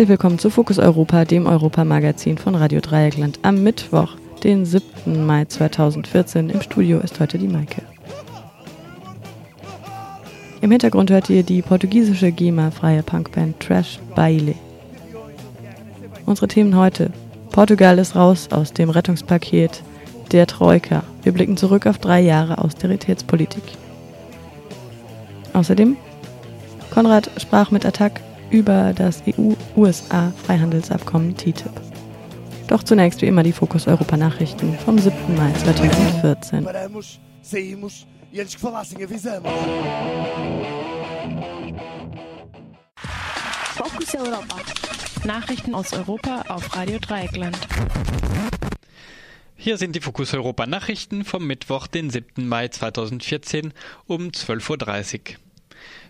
Herzlich 0.00 0.12
willkommen 0.12 0.38
zu 0.38 0.48
Fokus 0.48 0.78
Europa, 0.78 1.26
dem 1.26 1.44
Europamagazin 1.44 2.38
von 2.38 2.54
Radio 2.54 2.80
Dreieckland 2.80 3.38
am 3.42 3.62
Mittwoch, 3.62 4.16
den 4.42 4.64
7. 4.64 5.26
Mai 5.26 5.44
2014. 5.44 6.48
Im 6.48 6.62
Studio 6.62 7.00
ist 7.00 7.20
heute 7.20 7.36
die 7.36 7.48
Maike. 7.48 7.82
Im 10.62 10.70
Hintergrund 10.70 11.10
hört 11.10 11.28
ihr 11.28 11.42
die 11.42 11.60
portugiesische 11.60 12.32
GEMA-freie 12.32 13.02
Punkband 13.02 13.60
Trash 13.60 14.00
Baile. 14.14 14.54
Unsere 16.24 16.48
Themen 16.48 16.76
heute. 16.76 17.10
Portugal 17.50 17.98
ist 17.98 18.16
raus 18.16 18.48
aus 18.52 18.72
dem 18.72 18.88
Rettungspaket 18.88 19.82
der 20.32 20.46
Troika. 20.46 21.02
Wir 21.24 21.32
blicken 21.32 21.58
zurück 21.58 21.86
auf 21.86 21.98
drei 21.98 22.22
Jahre 22.22 22.56
Austeritätspolitik. 22.56 23.64
Außerdem, 25.52 25.98
Konrad 26.90 27.30
sprach 27.36 27.70
mit 27.70 27.84
Attac 27.84 28.22
über 28.50 28.92
das 28.94 29.22
EU-USA-Freihandelsabkommen 29.26 31.36
TTIP. 31.36 31.72
Doch 32.68 32.82
zunächst 32.82 33.22
wie 33.22 33.26
immer 33.26 33.42
die 33.42 33.52
Fokus 33.52 33.86
Europa 33.86 34.16
Nachrichten 34.16 34.78
vom 34.84 34.98
7. 34.98 35.14
Mai 35.36 35.52
2014. 35.52 36.66
e 38.32 38.40
antes 38.40 38.54
que 38.54 38.60
falassem 38.60 39.02
avisamos. 39.02 39.50
Focus 43.74 44.14
Europa. 44.14 44.56
Nachrichten 45.24 45.74
aus 45.74 45.92
Europa 45.92 46.44
auf 46.48 46.76
Radio 46.76 46.98
Dreieckland. 46.98 47.58
Hier 49.56 49.76
sind 49.76 49.94
die 49.94 50.00
Fokus 50.00 50.32
Europa 50.32 50.66
Nachrichten 50.66 51.24
vom 51.24 51.46
Mittwoch, 51.46 51.86
den 51.86 52.08
7. 52.08 52.48
Mai 52.48 52.68
2014 52.68 53.74
um 54.06 54.28
12.30 54.28 55.18
Uhr. 55.18 55.49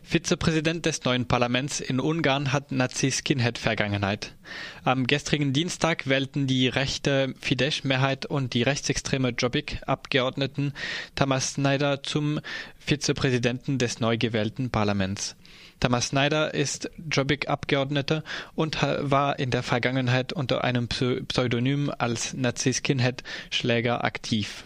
Vizepräsident 0.02 0.86
des 0.86 1.04
neuen 1.04 1.26
Parlaments 1.26 1.80
in 1.80 2.00
Ungarn 2.00 2.52
hat 2.52 2.72
Nazi-Skinhead-Vergangenheit. 2.72 4.34
Am 4.82 5.06
gestrigen 5.06 5.52
Dienstag 5.52 6.08
wählten 6.08 6.46
die 6.46 6.68
rechte 6.68 7.34
Fidesz-Mehrheit 7.40 8.26
und 8.26 8.54
die 8.54 8.62
rechtsextreme 8.62 9.30
Jobbik-Abgeordneten 9.30 10.72
Thomas 11.14 11.52
Snyder 11.54 12.02
zum 12.02 12.40
Vizepräsidenten 12.78 13.78
des 13.78 14.00
neu 14.00 14.16
gewählten 14.18 14.70
Parlaments. 14.70 15.36
Thomas 15.80 16.08
Snyder 16.08 16.54
ist 16.54 16.90
Jobbik-Abgeordneter 17.10 18.24
und 18.54 18.82
war 18.82 19.38
in 19.38 19.50
der 19.50 19.62
Vergangenheit 19.62 20.32
unter 20.32 20.64
einem 20.64 20.88
Pseudonym 20.88 21.90
als 21.96 22.34
Nazi-Skinhead-Schläger 22.34 24.02
aktiv. 24.04 24.64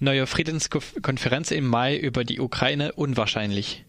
Neue 0.00 0.28
Friedenskonferenz 0.28 1.50
im 1.50 1.66
Mai 1.66 1.96
über 1.96 2.22
die 2.22 2.38
Ukraine 2.38 2.92
unwahrscheinlich. 2.92 3.84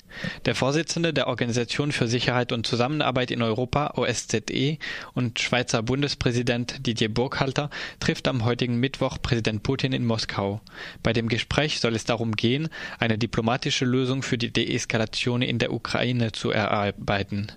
Der 0.45 0.55
Vorsitzende 0.55 1.13
der 1.13 1.27
Organisation 1.27 1.91
für 1.91 2.07
Sicherheit 2.07 2.51
und 2.51 2.65
Zusammenarbeit 2.65 3.29
in 3.29 3.43
Europa, 3.43 3.93
OSZE, 3.95 4.79
und 5.13 5.37
Schweizer 5.37 5.83
Bundespräsident 5.83 6.87
Didier 6.87 7.13
Burkhalter 7.13 7.69
trifft 7.99 8.27
am 8.27 8.43
heutigen 8.43 8.79
Mittwoch 8.79 9.19
Präsident 9.21 9.61
Putin 9.61 9.93
in 9.93 10.03
Moskau. 10.03 10.61
Bei 11.03 11.13
dem 11.13 11.29
Gespräch 11.29 11.79
soll 11.79 11.93
es 11.95 12.05
darum 12.05 12.35
gehen, 12.35 12.69
eine 12.97 13.19
diplomatische 13.19 13.85
Lösung 13.85 14.23
für 14.23 14.39
die 14.39 14.51
Deeskalation 14.51 15.43
in 15.43 15.59
der 15.59 15.71
Ukraine 15.71 16.31
zu 16.31 16.49
erarbeiten. 16.49 17.51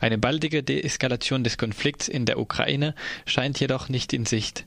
Eine 0.00 0.18
baldige 0.18 0.62
Deeskalation 0.62 1.44
des 1.44 1.58
Konflikts 1.58 2.08
in 2.08 2.24
der 2.24 2.38
Ukraine 2.38 2.94
scheint 3.26 3.60
jedoch 3.60 3.88
nicht 3.88 4.12
in 4.12 4.24
Sicht. 4.24 4.64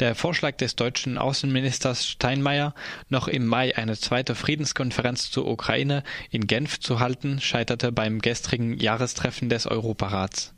Der 0.00 0.14
Vorschlag 0.14 0.56
des 0.56 0.76
deutschen 0.76 1.18
Außenministers 1.18 2.08
Steinmeier, 2.08 2.74
noch 3.10 3.28
im 3.28 3.44
Mai 3.44 3.76
eine 3.76 3.98
zweite 3.98 4.34
Friedenskonferenz 4.34 5.30
zur 5.30 5.46
Ukraine 5.46 6.04
in 6.30 6.46
Genf 6.46 6.80
zu 6.80 7.00
halten, 7.00 7.38
scheiterte 7.38 7.92
beim 7.92 8.20
gestrigen 8.20 8.78
Jahrestreffen 8.78 9.50
des 9.50 9.66
Europarats. 9.66 10.54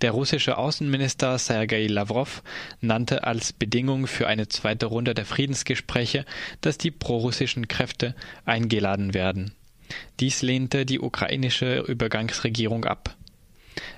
Der 0.00 0.10
russische 0.10 0.58
Außenminister 0.58 1.38
Sergei 1.38 1.86
Lavrov 1.86 2.42
nannte 2.80 3.22
als 3.22 3.52
Bedingung 3.52 4.08
für 4.08 4.26
eine 4.26 4.48
zweite 4.48 4.86
Runde 4.86 5.14
der 5.14 5.24
Friedensgespräche, 5.24 6.24
dass 6.60 6.76
die 6.76 6.90
prorussischen 6.90 7.68
Kräfte 7.68 8.16
eingeladen 8.44 9.14
werden. 9.14 9.52
Dies 10.18 10.42
lehnte 10.42 10.84
die 10.84 10.98
ukrainische 10.98 11.78
Übergangsregierung 11.78 12.84
ab 12.86 13.16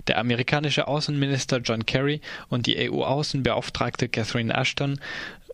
der 0.09 0.19
amerikanische 0.19 0.89
Außenminister 0.89 1.59
John 1.59 1.87
Kerry 1.87 2.21
und 2.49 2.67
die 2.67 2.91
EU-Außenbeauftragte 2.91 4.09
Catherine 4.09 4.55
Ashton 4.55 5.01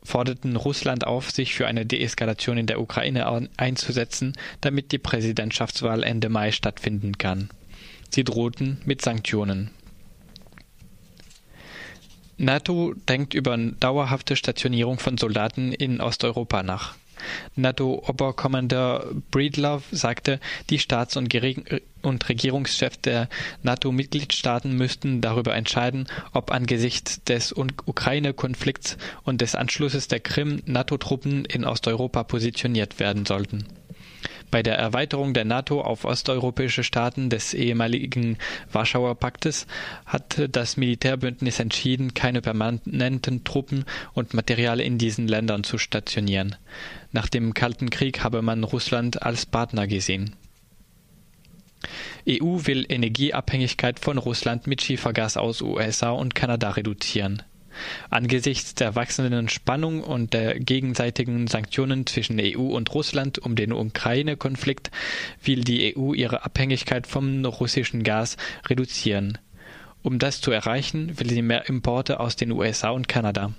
forderten 0.02 0.56
Russland 0.56 1.06
auf, 1.06 1.30
sich 1.30 1.54
für 1.54 1.66
eine 1.66 1.86
Deeskalation 1.86 2.58
in 2.58 2.66
der 2.66 2.80
Ukraine 2.80 3.48
einzusetzen, 3.56 4.34
damit 4.60 4.92
die 4.92 4.98
Präsidentschaftswahl 4.98 6.02
Ende 6.02 6.28
Mai 6.28 6.50
stattfinden 6.50 7.18
kann. 7.18 7.50
Sie 8.10 8.24
drohten 8.24 8.80
mit 8.84 9.00
Sanktionen. 9.00 9.70
NATO 12.36 12.94
denkt 13.08 13.34
über 13.34 13.56
dauerhafte 13.56 14.34
Stationierung 14.34 14.98
von 14.98 15.16
Soldaten 15.16 15.72
in 15.72 16.00
Osteuropa 16.00 16.62
nach. 16.62 16.96
NATO-Oberkommandeur 17.56 19.12
Breedlove 19.30 19.82
sagte, 19.90 20.40
die 20.70 20.78
Staats- 20.78 21.16
und, 21.16 21.32
Regierungschefs 22.28 23.00
der 23.00 23.28
NATO-Mitgliedstaaten 23.62 24.76
müssten 24.76 25.20
darüber 25.20 25.54
entscheiden, 25.54 26.06
ob 26.32 26.50
angesichts 26.50 27.22
des 27.24 27.52
Ukraine-Konflikts 27.52 28.96
und 29.24 29.40
des 29.40 29.54
Anschlusses 29.54 30.08
der 30.08 30.20
Krim 30.20 30.62
NATO-Truppen 30.66 31.44
in 31.44 31.64
Osteuropa 31.64 32.24
positioniert 32.24 32.98
werden 33.00 33.26
sollten. 33.26 33.66
Bei 34.52 34.62
der 34.62 34.76
Erweiterung 34.76 35.32
der 35.32 35.46
NATO 35.46 35.80
auf 35.80 36.04
osteuropäische 36.04 36.84
Staaten 36.84 37.30
des 37.30 37.54
ehemaligen 37.54 38.36
Warschauer 38.70 39.14
Paktes 39.14 39.66
hat 40.04 40.46
das 40.52 40.76
Militärbündnis 40.76 41.58
entschieden, 41.58 42.12
keine 42.12 42.42
permanenten 42.42 43.44
Truppen 43.44 43.86
und 44.12 44.34
Material 44.34 44.78
in 44.78 44.98
diesen 44.98 45.26
Ländern 45.26 45.64
zu 45.64 45.78
stationieren. 45.78 46.56
Nach 47.12 47.30
dem 47.30 47.54
Kalten 47.54 47.88
Krieg 47.88 48.22
habe 48.22 48.42
man 48.42 48.62
Russland 48.62 49.22
als 49.22 49.46
Partner 49.46 49.86
gesehen. 49.86 50.36
EU 52.28 52.58
will 52.66 52.84
Energieabhängigkeit 52.86 54.00
von 54.00 54.18
Russland 54.18 54.66
mit 54.66 54.82
Schiefergas 54.82 55.38
aus 55.38 55.62
USA 55.62 56.10
und 56.10 56.34
Kanada 56.34 56.72
reduzieren. 56.72 57.42
Angesichts 58.10 58.74
der 58.74 58.94
wachsenden 58.94 59.48
Spannung 59.48 60.02
und 60.02 60.34
der 60.34 60.58
gegenseitigen 60.58 61.46
Sanktionen 61.46 62.06
zwischen 62.06 62.38
EU 62.40 62.60
und 62.60 62.92
Russland 62.94 63.38
um 63.38 63.56
den 63.56 63.72
Ukraine-Konflikt 63.72 64.90
will 65.42 65.62
die 65.62 65.96
EU 65.96 66.14
ihre 66.14 66.44
Abhängigkeit 66.44 67.06
vom 67.06 67.44
russischen 67.44 68.02
Gas 68.02 68.36
reduzieren. 68.68 69.38
Um 70.02 70.18
das 70.18 70.40
zu 70.40 70.50
erreichen, 70.50 71.18
will 71.18 71.30
sie 71.30 71.42
mehr 71.42 71.68
Importe 71.68 72.20
aus 72.20 72.36
den 72.36 72.50
USA 72.50 72.90
und 72.90 73.08
Kanada. 73.08 73.52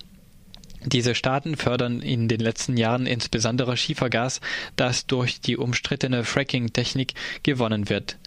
Diese 0.86 1.16
Staaten 1.16 1.56
fördern 1.56 2.02
in 2.02 2.28
den 2.28 2.40
letzten 2.40 2.76
Jahren 2.76 3.06
insbesondere 3.06 3.78
Schiefergas, 3.78 4.42
das 4.76 5.08
durch 5.08 5.40
die 5.40 5.58
umstrittene 5.58 6.24
Fracking-Technik 6.24 7.14
gewonnen 7.44 7.90
wird. 7.90 8.18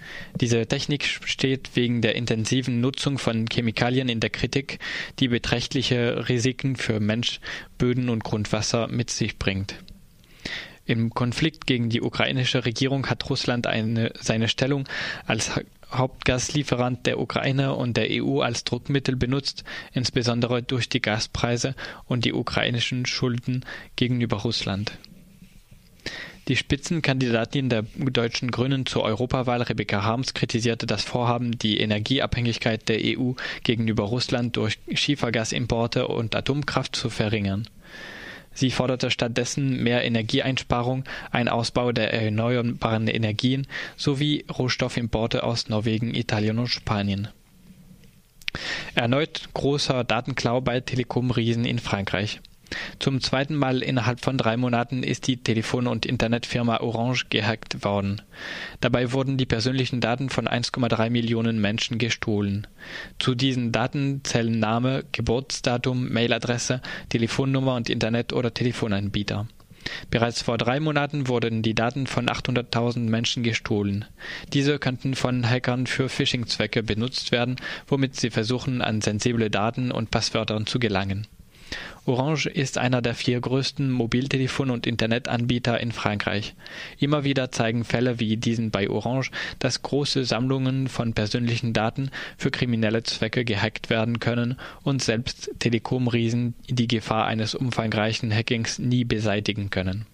Diese 0.41 0.67
Technik 0.67 1.05
steht 1.05 1.71
wegen 1.75 2.01
der 2.01 2.15
intensiven 2.15 2.81
Nutzung 2.81 3.19
von 3.19 3.47
Chemikalien 3.47 4.09
in 4.09 4.21
der 4.21 4.31
Kritik, 4.31 4.79
die 5.19 5.29
beträchtliche 5.29 6.29
Risiken 6.29 6.77
für 6.77 6.99
Mensch, 6.99 7.41
Böden 7.79 8.09
und 8.09 8.25
Grundwasser 8.25 8.89
mit 8.89 9.11
sich 9.11 9.39
bringt. 9.39 9.75
Im 10.87 11.11
Konflikt 11.11 11.67
gegen 11.67 11.91
die 11.91 12.01
ukrainische 12.01 12.65
Regierung 12.65 13.09
hat 13.09 13.29
Russland 13.29 13.67
eine, 13.67 14.13
seine 14.21 14.49
Stellung 14.49 14.89
als 15.27 15.51
Hauptgaslieferant 15.93 17.07
der 17.07 17.21
Ukraine 17.21 17.75
und 17.75 17.97
der 17.97 18.09
EU 18.11 18.41
als 18.41 18.65
Druckmittel 18.65 19.17
benutzt, 19.17 19.65
insbesondere 19.93 20.63
durch 20.63 20.89
die 20.89 21.01
Gaspreise 21.01 21.75
und 22.07 22.25
die 22.25 22.33
ukrainischen 22.33 23.07
Schulden 23.07 23.65
gegenüber 23.97 24.39
Russland. 24.39 24.99
Die 26.49 26.57
Spitzenkandidatin 26.57 27.69
der 27.69 27.83
deutschen 27.97 28.53
Grünen 28.53 28.87
zur 28.87 29.03
Europawahl, 29.03 29.63
Rebecca 29.63 30.05
Harms, 30.05 30.33
kritisierte 30.33 30.87
das 30.87 31.03
Vorhaben, 31.03 31.59
die 31.59 31.81
Energieabhängigkeit 31.81 32.89
der 32.89 33.01
EU 33.03 33.33
gegenüber 33.65 34.05
Russland 34.05 34.57
durch 34.57 34.79
Schiefergasimporte 34.93 36.07
und 36.07 36.37
Atomkraft 36.37 36.95
zu 36.95 37.11
verringern. 37.11 37.67
Sie 38.57 38.71
forderte 38.71 39.11
stattdessen 39.11 39.83
mehr 39.83 40.03
Energieeinsparung, 40.03 41.05
einen 41.31 41.51
Ausbau 41.51 41.93
der 41.93 42.15
erneuerbaren 42.15 43.07
Energien 43.07 43.67
sowie 43.99 44.47
Rohstoffimporte 44.51 45.45
aus 45.45 45.69
Norwegen, 45.69 46.15
Italien 46.15 46.59
und 46.59 46.69
Spanien. 46.69 47.29
Erneut 48.95 49.51
großer 49.53 50.05
Datenklau 50.05 50.63
bei 50.63 50.81
Telekom-Riesen 50.81 51.67
in 51.67 51.79
Frankreich. 51.79 52.41
Zum 52.99 53.21
zweiten 53.21 53.55
Mal 53.55 53.83
innerhalb 53.83 54.21
von 54.21 54.37
drei 54.37 54.57
Monaten 54.57 55.03
ist 55.03 55.27
die 55.29 55.37
Telefon- 55.37 55.87
und 55.87 56.05
Internetfirma 56.05 56.81
Orange 56.81 57.27
gehackt 57.31 57.85
worden. 57.85 58.23
Dabei 58.81 59.13
wurden 59.13 59.37
die 59.37 59.47
persönlichen 59.47 60.01
Daten 60.01 60.31
von 60.31 60.49
1,3 60.49 61.11
Millionen 61.11 61.61
Menschen 61.61 61.99
gestohlen. 61.99 62.67
Zu 63.19 63.35
diesen 63.35 63.71
Daten 63.71 64.23
zählen 64.25 64.59
Name, 64.59 65.05
Geburtsdatum, 65.13 66.13
Mailadresse, 66.13 66.83
Telefonnummer 67.09 67.77
und 67.77 67.89
Internet- 67.89 68.33
oder 68.33 68.53
Telefonanbieter. 68.53 69.47
Bereits 70.11 70.43
vor 70.43 70.59
drei 70.59 70.81
Monaten 70.81 71.29
wurden 71.29 71.63
die 71.63 71.75
Daten 71.75 72.09
von 72.09 72.27
800.000 72.27 73.09
Menschen 73.09 73.45
gestohlen. 73.45 74.05
Diese 74.53 74.81
könnten 74.81 75.15
von 75.15 75.49
Hackern 75.49 75.87
für 75.87 76.09
Phishing-Zwecke 76.09 76.83
benutzt 76.83 77.31
werden, 77.31 77.57
womit 77.87 78.17
sie 78.17 78.31
versuchen, 78.31 78.83
an 78.83 79.01
sensible 79.01 79.51
Daten 79.51 79.93
und 79.93 80.11
Passwörtern 80.11 80.67
zu 80.67 80.81
gelangen. 80.81 81.29
Orange 82.07 82.47
ist 82.47 82.79
einer 82.79 83.03
der 83.03 83.15
vier 83.15 83.41
größten 83.41 83.91
Mobiltelefon- 83.91 84.71
und 84.71 84.87
Internetanbieter 84.87 85.81
in 85.81 85.93
Frankreich. 85.93 86.55
Immer 86.99 87.25
wieder 87.25 87.51
zeigen 87.51 87.85
Fälle 87.85 88.21
wie 88.21 88.37
diesen 88.37 88.71
bei 88.71 88.89
Orange, 88.89 89.31
dass 89.59 89.83
große 89.83 90.25
Sammlungen 90.25 90.89
von 90.89 91.15
persönlichen 91.15 91.73
Daten 91.73 92.11
für 92.39 92.51
kriminelle 92.51 93.03
Zwecke 93.03 93.45
gehackt 93.45 93.91
werden 93.91 94.21
können 94.21 94.57
und 94.83 95.03
selbst 95.03 95.51
Telekom-Riesen 95.59 96.55
die 96.69 96.89
Gefahr 96.89 97.27
eines 97.27 97.55
umfangreichen 97.55 98.33
Hackings 98.33 98.79
nie 98.79 99.05
beseitigen 99.05 99.71
können. 99.71 100.07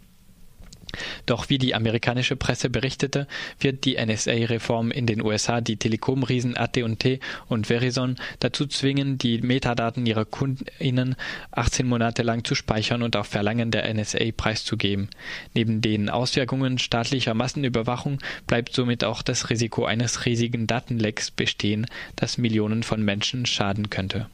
Doch 1.26 1.48
wie 1.48 1.58
die 1.58 1.74
amerikanische 1.74 2.36
Presse 2.36 2.70
berichtete, 2.70 3.26
wird 3.58 3.84
die 3.84 3.96
NSA-Reform 3.96 4.90
in 4.90 5.06
den 5.06 5.22
USA 5.22 5.60
die 5.60 5.76
Telekom-Riesen 5.76 6.56
AT&T 6.56 7.20
und 7.48 7.66
Verizon 7.66 8.16
dazu 8.40 8.66
zwingen, 8.66 9.18
die 9.18 9.40
Metadaten 9.40 10.06
ihrer 10.06 10.24
KundInnen 10.24 11.16
18 11.52 11.86
Monate 11.86 12.22
lang 12.22 12.44
zu 12.44 12.54
speichern 12.54 13.02
und 13.02 13.16
auf 13.16 13.26
Verlangen 13.26 13.70
der 13.70 13.92
NSA 13.92 14.32
preiszugeben. 14.36 15.08
Neben 15.54 15.80
den 15.80 16.08
Auswirkungen 16.08 16.78
staatlicher 16.78 17.34
Massenüberwachung 17.34 18.18
bleibt 18.46 18.74
somit 18.74 19.04
auch 19.04 19.22
das 19.22 19.50
Risiko 19.50 19.84
eines 19.84 20.26
riesigen 20.26 20.66
Datenlecks 20.66 21.30
bestehen, 21.30 21.86
das 22.16 22.38
Millionen 22.38 22.82
von 22.82 23.02
Menschen 23.02 23.46
schaden 23.46 23.90
könnte. 23.90 24.26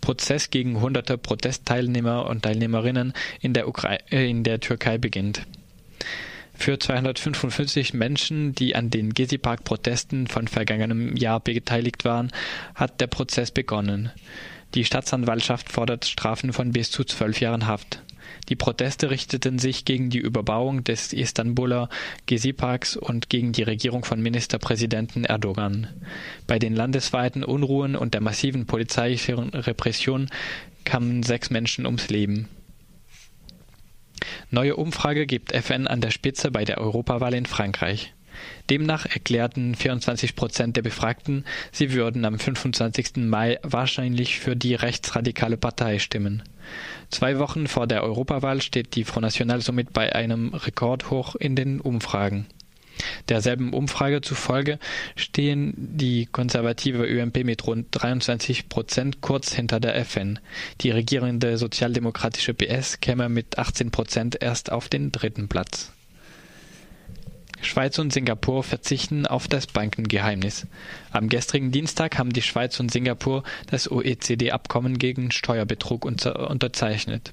Prozess 0.00 0.50
gegen 0.50 0.80
hunderte 0.80 1.18
Protestteilnehmer 1.18 2.26
und 2.26 2.42
Teilnehmerinnen 2.42 3.12
in 3.40 3.52
der, 3.52 3.68
Ukra 3.68 3.94
äh, 4.10 4.28
in 4.28 4.44
der 4.44 4.60
Türkei 4.60 4.98
beginnt. 4.98 5.42
Für 6.54 6.78
255 6.78 7.94
Menschen, 7.94 8.52
die 8.52 8.74
an 8.74 8.90
den 8.90 9.14
Gezi-Park-Protesten 9.14 10.26
von 10.26 10.48
vergangenem 10.48 11.16
Jahr 11.16 11.38
beteiligt 11.38 12.04
waren, 12.04 12.32
hat 12.74 13.00
der 13.00 13.06
Prozess 13.06 13.52
begonnen. 13.52 14.10
Die 14.74 14.84
Staatsanwaltschaft 14.84 15.70
fordert 15.70 16.04
Strafen 16.04 16.52
von 16.52 16.72
bis 16.72 16.90
zu 16.90 17.04
zwölf 17.04 17.40
Jahren 17.40 17.66
Haft. 17.66 18.02
Die 18.48 18.56
Proteste 18.56 19.10
richteten 19.10 19.58
sich 19.58 19.84
gegen 19.84 20.10
die 20.10 20.18
Überbauung 20.18 20.84
des 20.84 21.12
Istanbuler 21.12 21.88
Gezi-Parks 22.26 22.96
und 22.96 23.28
gegen 23.28 23.52
die 23.52 23.62
Regierung 23.62 24.04
von 24.04 24.20
Ministerpräsidenten 24.20 25.24
Erdogan. 25.24 25.88
Bei 26.46 26.58
den 26.58 26.74
landesweiten 26.74 27.44
Unruhen 27.44 27.96
und 27.96 28.14
der 28.14 28.20
massiven 28.20 28.66
polizeilichen 28.66 29.50
Repression 29.50 30.28
kamen 30.84 31.22
sechs 31.22 31.50
Menschen 31.50 31.86
ums 31.86 32.08
Leben. 32.08 32.48
Neue 34.50 34.76
Umfrage 34.76 35.26
gibt 35.26 35.52
FN 35.52 35.86
an 35.86 36.00
der 36.00 36.10
Spitze 36.10 36.50
bei 36.50 36.64
der 36.64 36.78
Europawahl 36.78 37.34
in 37.34 37.46
Frankreich. 37.46 38.14
Demnach 38.70 39.06
erklärten 39.06 39.74
24 39.74 40.36
Prozent 40.36 40.76
der 40.76 40.82
Befragten, 40.82 41.44
sie 41.72 41.92
würden 41.92 42.24
am 42.24 42.38
25. 42.38 43.16
Mai 43.16 43.58
wahrscheinlich 43.62 44.38
für 44.38 44.56
die 44.56 44.74
rechtsradikale 44.74 45.56
Partei 45.56 45.98
stimmen. 45.98 46.42
Zwei 47.10 47.38
Wochen 47.38 47.66
vor 47.66 47.86
der 47.86 48.02
Europawahl 48.02 48.60
steht 48.60 48.94
die 48.94 49.04
Front 49.04 49.22
National 49.22 49.62
somit 49.62 49.92
bei 49.92 50.14
einem 50.14 50.52
Rekordhoch 50.52 51.34
in 51.34 51.56
den 51.56 51.80
Umfragen. 51.80 52.46
Derselben 53.28 53.72
Umfrage 53.72 54.20
zufolge 54.20 54.78
stehen 55.16 55.72
die 55.76 56.26
konservative 56.26 57.04
ÖMP 57.06 57.44
mit 57.44 57.66
rund 57.66 57.86
23 57.92 58.68
Prozent 58.68 59.20
kurz 59.20 59.52
hinter 59.52 59.80
der 59.80 59.96
FN. 59.96 60.40
Die 60.80 60.90
regierende 60.90 61.56
sozialdemokratische 61.58 62.54
PS 62.54 63.00
käme 63.00 63.28
mit 63.28 63.58
18 63.58 63.90
Prozent 63.90 64.42
erst 64.42 64.72
auf 64.72 64.88
den 64.88 65.12
dritten 65.12 65.48
Platz. 65.48 65.92
Schweiz 67.60 67.98
und 67.98 68.12
Singapur 68.12 68.62
verzichten 68.62 69.26
auf 69.26 69.48
das 69.48 69.66
Bankengeheimnis. 69.66 70.66
Am 71.10 71.28
gestrigen 71.28 71.72
Dienstag 71.72 72.18
haben 72.18 72.32
die 72.32 72.42
Schweiz 72.42 72.78
und 72.80 72.90
Singapur 72.90 73.42
das 73.70 73.90
OECD-Abkommen 73.90 74.98
gegen 74.98 75.30
Steuerbetrug 75.30 76.04
unterzeichnet. 76.04 77.32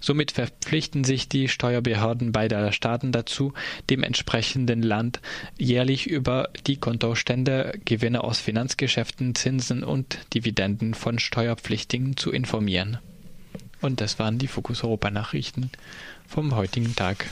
Somit 0.00 0.32
verpflichten 0.32 1.04
sich 1.04 1.28
die 1.28 1.48
Steuerbehörden 1.48 2.32
beider 2.32 2.72
Staaten 2.72 3.12
dazu, 3.12 3.52
dem 3.88 4.02
entsprechenden 4.02 4.82
Land 4.82 5.20
jährlich 5.58 6.08
über 6.08 6.48
die 6.66 6.76
Kontostände, 6.76 7.78
Gewinne 7.84 8.24
aus 8.24 8.40
Finanzgeschäften, 8.40 9.34
Zinsen 9.34 9.84
und 9.84 10.18
Dividenden 10.34 10.94
von 10.94 11.18
Steuerpflichtigen 11.18 12.16
zu 12.16 12.32
informieren. 12.32 12.98
Und 13.80 14.00
das 14.00 14.18
waren 14.18 14.38
die 14.38 14.48
Fokus 14.48 14.82
Europa 14.82 15.10
Nachrichten 15.10 15.70
vom 16.26 16.54
heutigen 16.54 16.96
Tag. 16.96 17.26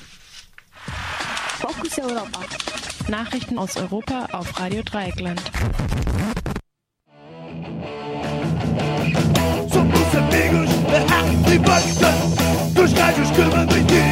Fokus 1.58 1.98
Europa. 1.98 2.40
Nachrichten 3.08 3.58
aus 3.58 3.76
Europa 3.76 4.28
auf 4.30 4.60
Radio 4.60 4.80
Dreieckland. 4.82 5.42
Somos 9.68 10.14
amigos 10.14 10.70
da 10.86 11.14
Harley 11.14 11.58
Davidson, 11.58 12.14
dos 12.74 12.94
gajos 12.94 13.32
que 13.32 13.42
ti. 13.86 14.02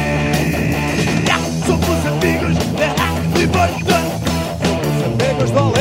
Somos 1.65 2.05
amigos 2.05 2.57
da 2.75 2.87
Harley 3.01 3.47
Davidson, 3.47 4.03
somos 4.61 5.03
amigos 5.05 5.51
do 5.53 5.76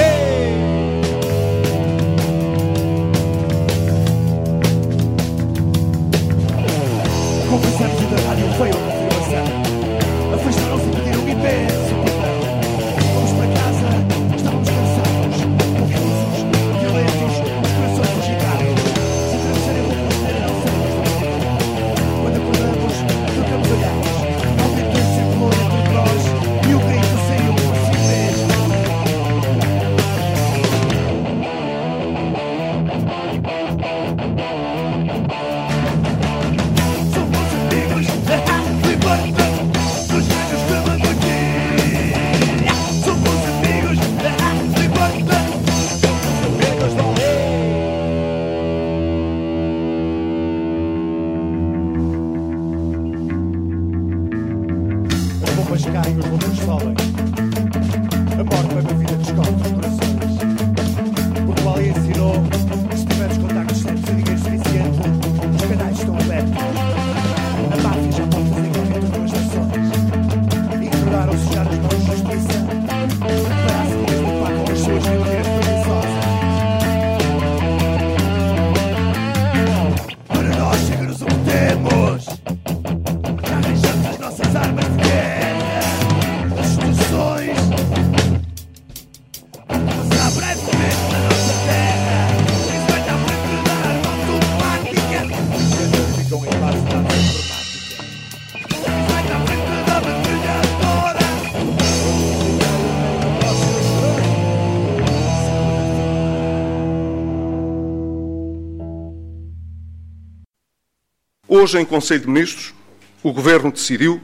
Hoje, 111.59 111.81
em 111.81 111.87
Conselho 111.87 112.21
de 112.21 112.27
Ministros, 112.27 112.75
o 113.23 113.33
Governo 113.33 113.73
decidiu 113.73 114.21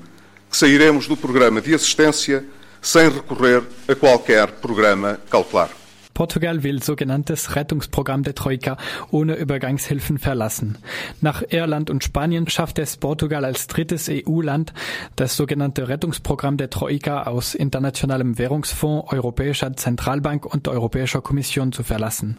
que 0.51 0.55
sairemos 0.55 1.09
do 1.09 1.17
programa 1.17 1.63
de 1.63 1.75
assistência 1.75 2.45
sem 2.83 3.09
recorrer 3.09 3.63
a 3.89 3.95
qualquer 3.95 4.49
programa 4.49 5.19
cautelar. 5.31 5.71
Portugal 6.15 6.63
will 6.63 6.83
sogenanntes 6.83 7.57
Rettungsprogramm 7.57 8.23
der 8.23 8.35
Troika 8.35 8.77
ohne 9.11 9.35
Übergangshilfen 9.35 10.19
verlassen. 10.19 10.79
Nach 11.21 11.43
Irland 11.49 11.91
und 11.91 12.05
Spanien 12.05 12.49
schafft 12.49 12.79
es 12.79 12.97
Portugal 12.97 13.45
als 13.45 13.67
drittes 13.67 14.09
EU-Land, 14.11 14.73
das 15.17 15.37
sogenannte 15.37 15.89
Rettungsprogramm 15.89 16.57
der 16.57 16.71
Troika 16.71 17.25
aus 17.25 17.55
Internationalem 17.55 18.39
Währungsfonds, 18.39 19.13
Europäischer 19.13 19.75
Zentralbank 19.77 20.47
und 20.47 20.69
Europäischer 20.69 21.21
Kommission 21.21 21.73
zu 21.73 21.83
verlassen. 21.83 22.37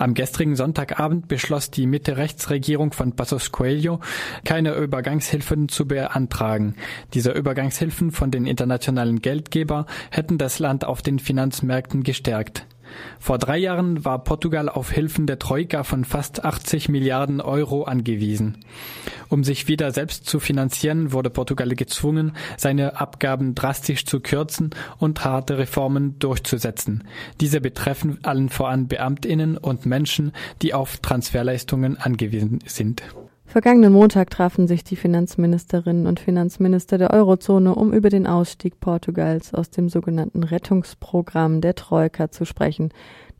Am 0.00 0.14
gestrigen 0.14 0.56
Sonntagabend 0.56 1.28
beschloss 1.28 1.70
die 1.70 1.86
Mitte-Rechts-Regierung 1.86 2.92
von 2.92 3.12
Passos 3.12 3.52
Coelho, 3.52 4.00
keine 4.46 4.72
Übergangshilfen 4.74 5.68
zu 5.68 5.86
beantragen. 5.86 6.74
Diese 7.12 7.32
Übergangshilfen 7.32 8.10
von 8.10 8.30
den 8.30 8.46
internationalen 8.46 9.20
Geldgeber 9.20 9.84
hätten 10.10 10.38
das 10.38 10.58
Land 10.58 10.86
auf 10.86 11.02
den 11.02 11.18
Finanzmärkten 11.18 12.02
gestärkt. 12.02 12.64
Vor 13.18 13.38
drei 13.38 13.58
Jahren 13.58 14.04
war 14.04 14.24
Portugal 14.24 14.68
auf 14.68 14.90
Hilfen 14.90 15.26
der 15.26 15.38
Troika 15.38 15.84
von 15.84 16.04
fast 16.04 16.44
80 16.44 16.88
Milliarden 16.88 17.40
Euro 17.40 17.84
angewiesen. 17.84 18.58
Um 19.28 19.44
sich 19.44 19.68
wieder 19.68 19.92
selbst 19.92 20.26
zu 20.26 20.40
finanzieren, 20.40 21.12
wurde 21.12 21.30
Portugal 21.30 21.68
gezwungen, 21.68 22.32
seine 22.56 23.00
Abgaben 23.00 23.54
drastisch 23.54 24.04
zu 24.04 24.20
kürzen 24.20 24.70
und 24.98 25.24
harte 25.24 25.58
Reformen 25.58 26.18
durchzusetzen. 26.18 27.04
Diese 27.40 27.60
betreffen 27.60 28.18
allen 28.22 28.48
voran 28.48 28.88
Beamtinnen 28.88 29.56
und 29.56 29.86
Menschen, 29.86 30.32
die 30.62 30.74
auf 30.74 30.98
Transferleistungen 30.98 31.96
angewiesen 31.96 32.58
sind. 32.66 33.02
Vergangenen 33.50 33.92
Montag 33.92 34.30
trafen 34.30 34.68
sich 34.68 34.84
die 34.84 34.94
Finanzministerinnen 34.94 36.06
und 36.06 36.20
Finanzminister 36.20 36.98
der 36.98 37.10
Eurozone, 37.10 37.74
um 37.74 37.92
über 37.92 38.08
den 38.08 38.28
Ausstieg 38.28 38.78
Portugals 38.78 39.52
aus 39.52 39.70
dem 39.70 39.88
sogenannten 39.88 40.44
Rettungsprogramm 40.44 41.60
der 41.60 41.74
Troika 41.74 42.30
zu 42.30 42.44
sprechen. 42.44 42.90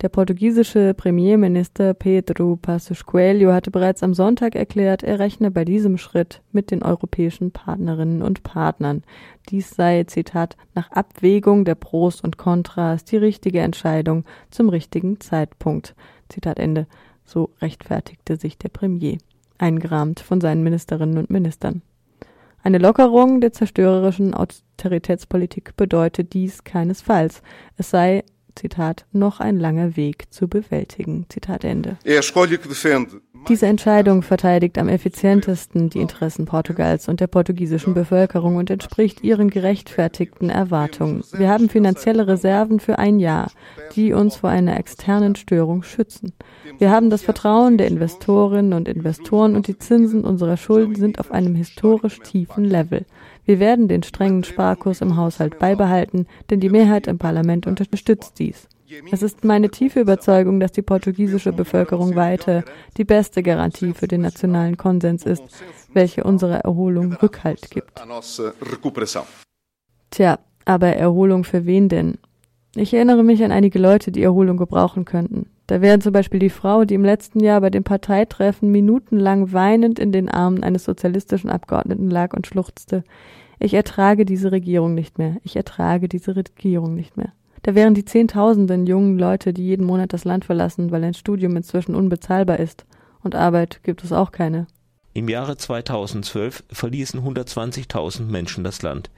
Der 0.02 0.08
portugiesische 0.08 0.94
Premierminister 0.94 1.94
Pedro 1.94 2.56
Passos 2.56 3.06
Coelho 3.06 3.52
hatte 3.52 3.70
bereits 3.70 4.02
am 4.02 4.12
Sonntag 4.12 4.56
erklärt, 4.56 5.04
er 5.04 5.20
rechne 5.20 5.52
bei 5.52 5.64
diesem 5.64 5.96
Schritt 5.96 6.42
mit 6.50 6.72
den 6.72 6.82
europäischen 6.82 7.52
Partnerinnen 7.52 8.22
und 8.22 8.42
Partnern. 8.42 9.04
Dies 9.48 9.70
sei, 9.70 10.02
Zitat, 10.08 10.56
nach 10.74 10.90
Abwägung 10.90 11.64
der 11.64 11.76
Pros 11.76 12.20
und 12.20 12.36
Kontras 12.36 13.04
die 13.04 13.16
richtige 13.16 13.60
Entscheidung 13.60 14.24
zum 14.50 14.70
richtigen 14.70 15.20
Zeitpunkt. 15.20 15.94
Zitat 16.28 16.58
Ende. 16.58 16.88
So 17.24 17.50
rechtfertigte 17.60 18.34
sich 18.34 18.58
der 18.58 18.70
Premier 18.70 19.18
eingerahmt 19.60 20.20
von 20.20 20.40
seinen 20.40 20.62
Ministerinnen 20.62 21.18
und 21.18 21.30
Ministern. 21.30 21.82
Eine 22.62 22.78
Lockerung 22.78 23.40
der 23.40 23.52
zerstörerischen 23.52 24.34
Austeritätspolitik 24.34 25.76
bedeutet 25.76 26.34
dies 26.34 26.64
keinesfalls. 26.64 27.42
Es 27.76 27.90
sei, 27.90 28.22
Zitat, 28.54 29.06
noch 29.12 29.40
ein 29.40 29.58
langer 29.58 29.96
Weg 29.96 30.32
zu 30.32 30.48
bewältigen. 30.48 31.26
Zitat 31.28 31.64
Ende. 31.64 31.96
Diese 33.48 33.66
Entscheidung 33.66 34.22
verteidigt 34.22 34.78
am 34.78 34.88
effizientesten 34.88 35.90
die 35.90 36.00
Interessen 36.00 36.44
Portugals 36.44 37.08
und 37.08 37.20
der 37.20 37.26
portugiesischen 37.26 37.94
Bevölkerung 37.94 38.56
und 38.56 38.70
entspricht 38.70 39.24
ihren 39.24 39.50
gerechtfertigten 39.50 40.50
Erwartungen. 40.50 41.24
Wir 41.32 41.48
haben 41.48 41.68
finanzielle 41.68 42.26
Reserven 42.26 42.80
für 42.80 42.98
ein 42.98 43.18
Jahr, 43.18 43.50
die 43.96 44.12
uns 44.12 44.36
vor 44.36 44.50
einer 44.50 44.78
externen 44.78 45.36
Störung 45.36 45.82
schützen. 45.82 46.32
Wir 46.78 46.90
haben 46.90 47.10
das 47.10 47.22
Vertrauen 47.22 47.78
der 47.78 47.88
Investorinnen 47.88 48.72
und 48.72 48.88
Investoren 48.88 49.56
und 49.56 49.66
die 49.66 49.78
Zinsen 49.78 50.24
unserer 50.24 50.56
Schulden 50.56 50.94
sind 50.94 51.18
auf 51.18 51.32
einem 51.32 51.54
historisch 51.54 52.20
tiefen 52.20 52.64
Level. 52.64 53.04
Wir 53.44 53.58
werden 53.58 53.88
den 53.88 54.02
strengen 54.02 54.44
Sparkurs 54.44 55.00
im 55.00 55.16
Haushalt 55.16 55.58
beibehalten, 55.58 56.26
denn 56.50 56.60
die 56.60 56.70
Mehrheit 56.70 57.06
im 57.06 57.18
Parlament 57.18 57.66
unterstützt 57.66 58.38
dies. 58.38 58.68
Es 59.10 59.22
ist 59.22 59.44
meine 59.44 59.70
tiefe 59.70 60.00
Überzeugung, 60.00 60.60
dass 60.60 60.72
die 60.72 60.82
portugiesische 60.82 61.52
Bevölkerung 61.52 62.16
weiter 62.16 62.64
die 62.96 63.04
beste 63.04 63.42
Garantie 63.42 63.92
für 63.92 64.08
den 64.08 64.22
nationalen 64.22 64.76
Konsens 64.76 65.24
ist, 65.24 65.42
welche 65.92 66.24
unserer 66.24 66.60
Erholung 66.60 67.12
Rückhalt 67.14 67.70
gibt. 67.70 68.00
Tja, 70.10 70.38
aber 70.64 70.88
Erholung 70.88 71.44
für 71.44 71.66
wen 71.66 71.88
denn? 71.88 72.18
Ich 72.76 72.94
erinnere 72.94 73.24
mich 73.24 73.42
an 73.42 73.52
einige 73.52 73.78
Leute, 73.78 74.12
die 74.12 74.22
Erholung 74.22 74.56
gebrauchen 74.56 75.04
könnten. 75.04 75.50
Da 75.66 75.80
wäre 75.80 75.98
zum 76.00 76.12
Beispiel 76.12 76.40
die 76.40 76.50
Frau, 76.50 76.84
die 76.84 76.94
im 76.94 77.04
letzten 77.04 77.40
Jahr 77.40 77.60
bei 77.60 77.70
dem 77.70 77.84
Parteitreffen 77.84 78.70
minutenlang 78.70 79.52
weinend 79.52 79.98
in 79.98 80.12
den 80.12 80.28
Armen 80.28 80.64
eines 80.64 80.84
sozialistischen 80.84 81.50
Abgeordneten 81.50 82.10
lag 82.10 82.32
und 82.34 82.46
schluchzte. 82.46 83.04
Ich 83.60 83.74
ertrage 83.74 84.24
diese 84.24 84.52
Regierung 84.52 84.94
nicht 84.94 85.18
mehr. 85.18 85.36
Ich 85.44 85.54
ertrage 85.54 86.08
diese 86.08 86.34
Regierung 86.34 86.94
nicht 86.94 87.16
mehr. 87.16 87.32
Da 87.62 87.74
wären 87.74 87.94
die 87.94 88.04
Zehntausenden 88.04 88.86
jungen 88.86 89.18
Leute, 89.18 89.52
die 89.52 89.64
jeden 89.64 89.84
Monat 89.84 90.12
das 90.12 90.24
Land 90.24 90.46
verlassen, 90.46 90.90
weil 90.90 91.04
ein 91.04 91.14
Studium 91.14 91.56
inzwischen 91.56 91.94
unbezahlbar 91.94 92.58
ist. 92.58 92.86
Und 93.22 93.34
Arbeit 93.34 93.80
gibt 93.82 94.02
es 94.02 94.12
auch 94.12 94.32
keine. 94.32 94.66
Im 95.12 95.28
Jahre 95.28 95.56
2012 95.56 96.64
verließen 96.70 97.20
120.000 97.20 98.26
Menschen 98.26 98.62
das 98.62 98.80
Land. 98.82 99.10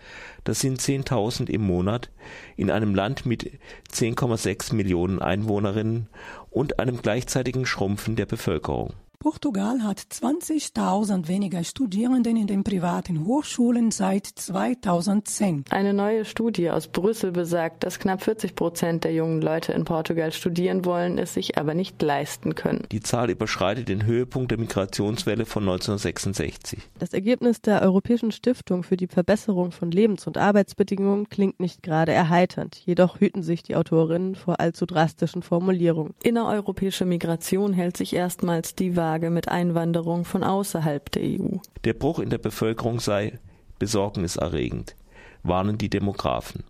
Das 0.43 0.61
sind 0.61 0.81
10.000 0.81 1.51
im 1.51 1.61
Monat 1.61 2.11
in 2.57 2.71
einem 2.71 2.95
Land 2.95 3.27
mit 3.27 3.59
10,6 3.93 4.75
Millionen 4.75 5.21
Einwohnerinnen 5.21 6.09
und 6.51 6.81
einem 6.81 7.03
gleichzeitigen 7.03 7.67
Schrumpfen 7.67 8.17
der 8.17 8.27
Bevölkerung. 8.27 8.95
Portugal 9.23 9.85
hat 9.85 10.01
20.000 10.01 11.29
weniger 11.29 11.63
Studierenden 11.63 12.37
in 12.37 12.49
den 12.49 12.65
privaten 12.65 13.25
Hochschulen 13.25 13.93
seit 13.93 14.27
2010. 14.27 15.65
Eine 15.71 15.95
neue 15.95 16.25
Studie 16.25 16.71
aus 16.71 16.89
Brüssel 16.89 17.31
besagt, 17.31 17.85
dass 17.85 18.01
knapp 18.01 18.25
40 18.25 18.57
Prozent 18.57 19.05
der 19.05 19.15
jungen 19.15 19.41
Leute 19.41 19.75
in 19.75 19.85
Portugal 19.85 20.33
studieren 20.33 20.85
wollen, 20.85 21.19
es 21.19 21.35
sich 21.35 21.57
aber 21.57 21.75
nicht 21.75 22.03
leisten 22.03 22.57
können. 22.57 22.85
Die 22.91 22.99
Zahl 22.99 23.31
überschreitet 23.31 23.89
den 23.89 24.07
Höhepunkt 24.07 24.51
der 24.51 24.59
Migrationswelle 24.59 25.47
von 25.47 25.63
1966. 25.63 26.81
Das 26.99 27.13
Ergebnis 27.13 27.61
der 27.61 27.83
Europäischen 27.83 28.33
Stiftung 28.33 28.83
für 28.83 28.97
die 28.97 29.07
Verbesserung 29.07 29.71
von 29.71 29.93
Lebens- 29.93 30.27
und 30.27 30.37
Arbeitsbedingungen 30.37 31.29
klingt 31.29 31.61
nicht 31.61 31.85
gerade 31.85 32.11
erheiternd. 32.11 32.75
Jedoch 32.75 33.21
hüten 33.21 33.45
sich 33.45 33.63
die 33.63 33.77
Autorinnen 33.77 34.35
vor 34.35 34.59
allzu 34.59 34.85
drastischen 34.85 35.43
Formulierungen. 35.43 36.15
Innereuropäische 36.25 37.05
Migration 37.05 37.73
hält 37.73 37.97
sich 37.97 38.17
erstmals 38.17 38.75
die 38.75 38.97
Wahl 38.97 39.12
Lage 39.13 39.29
mit 39.29 39.49
Einwanderung 39.49 40.25
von 40.25 40.43
außerhalb 40.43 41.13
der 41.13 41.23
EU. 41.23 41.59
Der 41.85 41.93
Bruch 41.93 42.19
in 42.19 42.31
der 42.31 42.39
Bevölkerung 42.39 42.99
sei 42.99 43.39
besorgniserregend, 43.79 44.97
warnen 45.43 45.77
die 45.77 45.91
Demografen. 45.91 46.65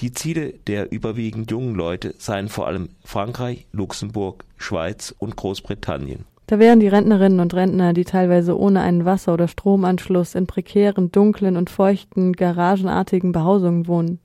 Die 0.00 0.12
Ziele 0.12 0.54
der 0.66 0.90
überwiegend 0.90 1.52
jungen 1.52 1.76
Leute 1.76 2.14
seien 2.18 2.48
vor 2.48 2.66
allem 2.66 2.88
Frankreich, 3.04 3.68
Luxemburg, 3.70 4.44
Schweiz 4.56 5.14
und 5.18 5.36
Großbritannien. 5.36 6.24
Da 6.48 6.58
wären 6.58 6.80
die 6.80 6.88
Rentnerinnen 6.88 7.38
und 7.38 7.54
Rentner, 7.54 7.92
die 7.92 8.04
teilweise 8.04 8.58
ohne 8.58 8.80
einen 8.80 9.04
Wasser- 9.04 9.34
oder 9.34 9.46
Stromanschluss 9.46 10.34
in 10.34 10.48
prekären, 10.48 11.12
dunklen 11.12 11.56
und 11.56 11.70
feuchten, 11.70 12.32
garagenartigen 12.32 13.30
Behausungen 13.30 13.86
wohnen. 13.86 14.18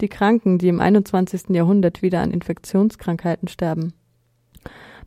Die 0.00 0.08
Kranken, 0.08 0.56
die 0.56 0.68
im 0.68 0.80
21. 0.80 1.50
Jahrhundert 1.50 2.00
wieder 2.00 2.20
an 2.20 2.30
Infektionskrankheiten 2.30 3.48
sterben. 3.48 3.92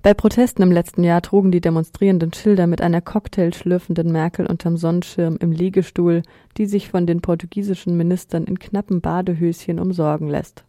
Bei 0.05 0.13
Protesten 0.13 0.61
im 0.61 0.71
letzten 0.71 1.03
Jahr 1.03 1.23
trugen 1.23 1.49
die 1.49 1.61
Demonstrierenden 1.61 2.31
Schilder 2.31 2.67
mit 2.67 2.79
einer 2.79 3.01
Cocktail 3.01 3.51
schlürfenden 3.55 4.11
Merkel 4.11 4.45
unterm 4.45 4.77
Sonnenschirm 4.77 5.35
im 5.39 5.51
Liegestuhl, 5.51 6.21
die 6.57 6.67
sich 6.67 6.89
von 6.89 7.07
den 7.07 7.21
portugiesischen 7.21 7.97
Ministern 7.97 8.43
in 8.43 8.59
knappen 8.59 9.01
Badehöschen 9.01 9.79
umsorgen 9.79 10.29
lässt. 10.29 10.63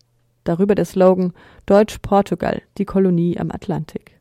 Darüber 0.45 0.75
der 0.75 0.87
Slogan 0.87 1.35
Deutsch-Portugal, 1.67 2.63
die 2.79 2.87
Kolonie 2.87 3.39
am 3.39 3.51
Atlantik. 3.51 4.19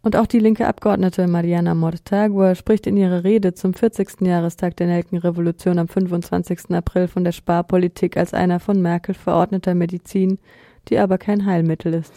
Und 0.00 0.14
auch 0.14 0.28
die 0.28 0.38
linke 0.38 0.68
Abgeordnete 0.68 1.26
Mariana 1.26 1.74
Mortagua 1.74 2.54
spricht 2.54 2.86
in 2.86 2.96
ihrer 2.96 3.24
Rede 3.24 3.54
zum 3.54 3.74
40. 3.74 4.20
Jahrestag 4.20 4.76
der 4.76 4.86
Nelkenrevolution 4.86 5.80
am 5.80 5.88
25. 5.88 6.70
April 6.70 7.08
von 7.08 7.24
der 7.24 7.32
Sparpolitik 7.32 8.16
als 8.16 8.32
einer 8.32 8.60
von 8.60 8.80
Merkel 8.80 9.16
verordneter 9.16 9.74
Medizin, 9.74 10.38
die 10.88 11.00
aber 11.00 11.18
kein 11.18 11.46
Heilmittel 11.46 11.94
ist. 11.94 12.12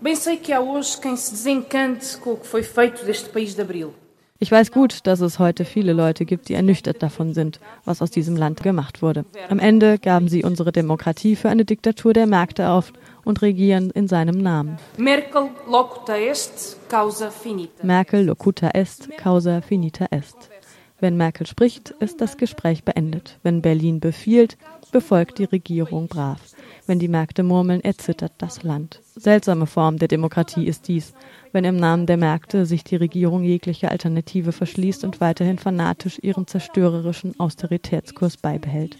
Bem 0.00 0.14
sei 0.14 0.36
que 0.36 0.52
há 0.52 0.60
hoje 0.60 1.00
quem 1.00 1.16
se 1.16 1.32
desencante 1.32 2.18
com 2.18 2.32
o 2.32 2.36
que 2.36 2.46
foi 2.46 2.62
feito 2.62 3.04
deste 3.04 3.30
país 3.30 3.54
de 3.54 3.62
abril. 3.62 3.94
Ich 4.38 4.52
weiß 4.52 4.70
gut, 4.70 5.06
dass 5.06 5.22
es 5.22 5.38
heute 5.38 5.64
viele 5.64 5.94
Leute 5.94 6.26
gibt, 6.26 6.50
die 6.50 6.54
ernüchtert 6.54 7.02
davon 7.02 7.32
sind, 7.32 7.58
was 7.86 8.02
aus 8.02 8.10
diesem 8.10 8.36
Land 8.36 8.62
gemacht 8.62 9.00
wurde. 9.00 9.24
Am 9.48 9.58
Ende 9.58 9.98
gaben 9.98 10.28
sie 10.28 10.44
unsere 10.44 10.72
Demokratie 10.72 11.36
für 11.36 11.48
eine 11.48 11.64
Diktatur 11.64 12.12
der 12.12 12.26
Märkte 12.26 12.68
auf 12.68 12.92
und 13.24 13.40
regieren 13.40 13.90
in 13.90 14.08
seinem 14.08 14.36
Namen. 14.36 14.76
Merkel 14.98 15.48
locuta 15.66 16.18
est, 16.18 16.76
causa 16.90 17.30
finita. 17.30 17.86
Merkel 17.86 18.26
locuta 18.26 18.68
est, 18.74 19.08
causa 19.16 19.62
finita 19.62 20.06
est. 20.10 20.36
Wenn 20.98 21.16
Merkel 21.18 21.46
spricht, 21.46 21.90
ist 22.00 22.22
das 22.22 22.38
Gespräch 22.38 22.82
beendet. 22.82 23.38
Wenn 23.42 23.60
Berlin 23.60 24.00
befiehlt, 24.00 24.56
befolgt 24.92 25.38
die 25.38 25.44
Regierung 25.44 26.08
brav. 26.08 26.40
Wenn 26.86 26.98
die 26.98 27.08
Märkte 27.08 27.42
murmeln, 27.42 27.82
erzittert 27.82 28.32
das 28.38 28.62
Land. 28.62 29.02
Seltsame 29.14 29.66
Form 29.66 29.98
der 29.98 30.08
Demokratie 30.08 30.66
ist 30.66 30.88
dies, 30.88 31.12
wenn 31.52 31.64
im 31.64 31.76
Namen 31.76 32.06
der 32.06 32.16
Märkte 32.16 32.64
sich 32.64 32.82
die 32.82 32.96
Regierung 32.96 33.42
jegliche 33.42 33.90
Alternative 33.90 34.52
verschließt 34.52 35.04
und 35.04 35.20
weiterhin 35.20 35.58
fanatisch 35.58 36.18
ihren 36.22 36.46
zerstörerischen 36.46 37.38
Austeritätskurs 37.38 38.38
beibehält. 38.38 38.96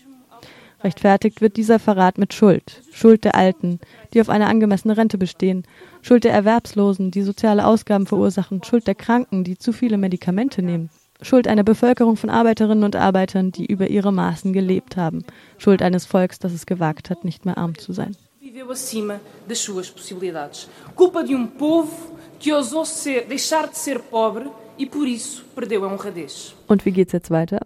Rechtfertigt 0.85 1.41
wird 1.41 1.57
dieser 1.57 1.79
Verrat 1.79 2.19
mit 2.19 2.35
Schuld. 2.35 2.83
Schuld 2.93 3.25
der 3.25 3.35
Alten, 3.35 3.81
die 4.13 4.21
auf 4.21 4.29
eine 4.29 4.47
angemessene 4.47 4.99
Rente 4.99 5.17
bestehen. 5.17 5.65
Schuld 6.03 6.25
der 6.25 6.35
Erwerbslosen, 6.35 7.11
die 7.11 7.23
soziale 7.23 7.67
Ausgaben 7.67 8.07
verursachen. 8.07 8.63
Schuld 8.63 8.87
der 8.87 8.95
Kranken, 8.95 9.43
die 9.43 9.57
zu 9.57 9.73
viele 9.73 9.97
Medikamente 9.97 10.63
nehmen. 10.63 10.91
Schuld 11.23 11.49
einer 11.49 11.65
Bevölkerung 11.65 12.17
von 12.17 12.31
Arbeiterinnen 12.31 12.85
und 12.85 12.97
Arbeitern, 12.97 13.53
die 13.53 13.67
über 13.67 13.89
ihre 13.89 14.13
Maßen 14.13 14.53
gelebt 14.53 14.97
haben. 14.97 15.25
Schuld 15.59 15.83
eines 15.83 16.07
Volks, 16.07 16.39
das 16.39 16.53
es 16.53 16.67
gewagt 16.67 17.11
hat, 17.11 17.25
nicht 17.25 17.45
mehr 17.45 17.59
arm 17.59 17.77
zu 17.79 17.93
sein. 17.93 18.17
Viveu 18.41 18.71
acima 18.71 19.21
das 19.49 19.59
suas 19.59 19.91
possibilidades. 19.91 20.69
Culpa 20.95 21.23
de 21.23 21.35
um 21.35 21.47
povo 21.47 22.17
que 22.39 22.53
ousou 22.53 22.85
ser, 22.85 23.27
deixar 23.27 23.69
de 23.69 23.77
ser 23.77 23.99
pobre 23.99 24.51
e 24.79 24.87
por 24.87 25.07
isso 25.07 25.45
perdeu 25.55 25.85
a 25.85 25.89
honradez. 25.89 26.55
Und 26.69 26.85
wie 26.85 26.93
geht's 26.93 27.13
jetzt 27.13 27.31
weiter? 27.31 27.61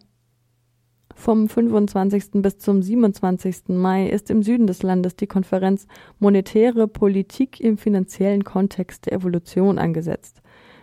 Vom 1.15 1.51
25. 1.51 2.41
bis 2.41 2.59
zum 2.59 2.83
27. 2.83 3.69
Mai 3.69 4.09
ist 4.09 4.31
im 4.31 4.43
Süden 4.43 4.67
des 4.67 4.83
Landes 4.83 5.17
die 5.17 5.27
Konferenz 5.27 5.87
Monetäre 6.19 6.89
Politik 6.89 7.61
im 7.61 7.77
finanziellen 7.77 8.43
Kontext 8.43 9.05
der 9.05 9.13
Evolution 9.13 9.79
angesetzt. 9.79 10.41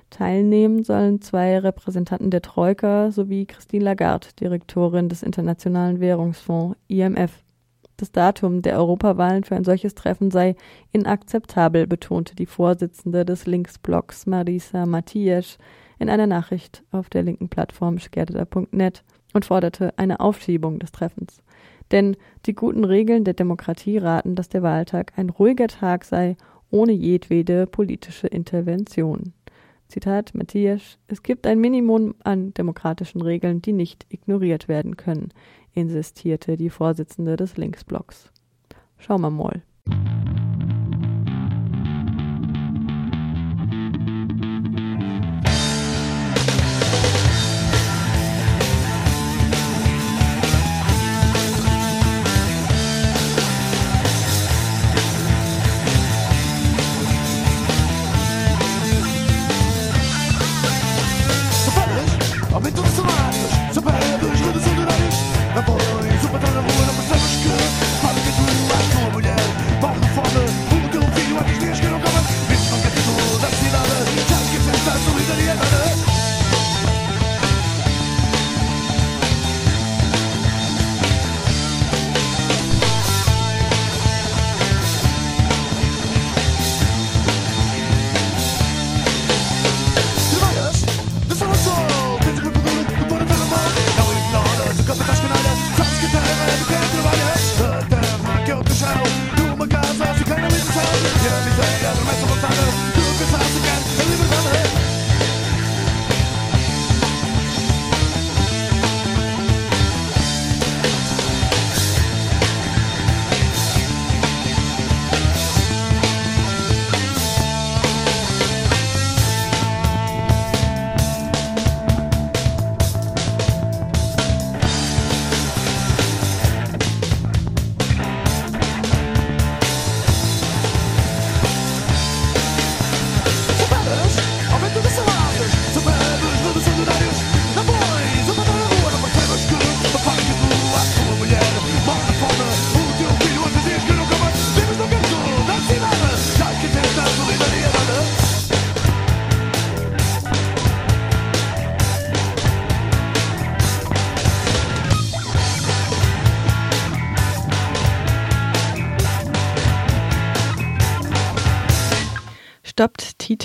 Teilnehmen 0.10 0.84
sollen 0.84 1.22
zwei 1.22 1.60
Repräsentanten 1.60 2.32
der 2.32 2.42
Troika 2.42 3.12
sowie 3.12 3.46
Christine 3.46 3.86
Lagarde, 3.86 4.28
Direktorin 4.40 5.10
des 5.10 5.24
Internationalen 5.24 6.00
Währungsfonds 6.00 6.78
IMF. 6.88 7.44
Das 7.98 8.12
Datum 8.12 8.62
der 8.62 8.78
Europawahlen 8.78 9.44
für 9.44 9.56
ein 9.56 9.64
solches 9.64 9.96
Treffen 9.96 10.30
sei 10.30 10.56
inakzeptabel, 10.92 11.88
betonte 11.88 12.36
die 12.36 12.46
Vorsitzende 12.46 13.26
des 13.26 13.48
Linksblocks 13.48 14.28
Marisa 14.28 14.86
Matias 14.86 15.58
in 15.98 16.10
einer 16.10 16.28
Nachricht 16.28 16.84
auf 16.92 17.10
der 17.10 17.24
linken 17.24 17.50
Plattform 17.50 17.98
schgerda.net 17.98 19.04
und 19.34 19.46
forderte 19.46 19.98
eine 19.98 20.20
Aufschiebung 20.20 20.80
des 20.80 20.92
Treffens. 20.92 21.42
Denn 21.92 22.16
die 22.46 22.54
guten 22.54 22.84
Regeln 22.84 23.24
der 23.24 23.34
Demokratie 23.34 23.98
raten, 23.98 24.36
dass 24.36 24.50
der 24.50 24.62
Wahltag 24.62 25.14
ein 25.16 25.30
ruhiger 25.30 25.68
Tag 25.68 26.06
sei, 26.06 26.38
ohne 26.70 26.92
jedwede 26.92 27.66
politische 27.66 28.28
Intervention. 28.28 29.34
Zitat 29.88 30.36
Matthias, 30.36 30.98
es 31.08 31.24
gibt 31.24 31.48
ein 31.48 31.60
Minimum 31.60 32.16
an 32.24 32.54
demokratischen 32.54 33.22
Regeln, 33.22 33.62
die 33.62 33.74
nicht 33.74 34.06
ignoriert 34.10 34.68
werden 34.68 34.98
können, 34.98 35.30
insistierte 35.74 36.58
die 36.58 36.70
Vorsitzende 36.70 37.38
des 37.38 37.56
Linksblocks. 37.58 38.32
Schauen 38.98 39.22
wir 39.22 39.30
mal. 39.30 39.64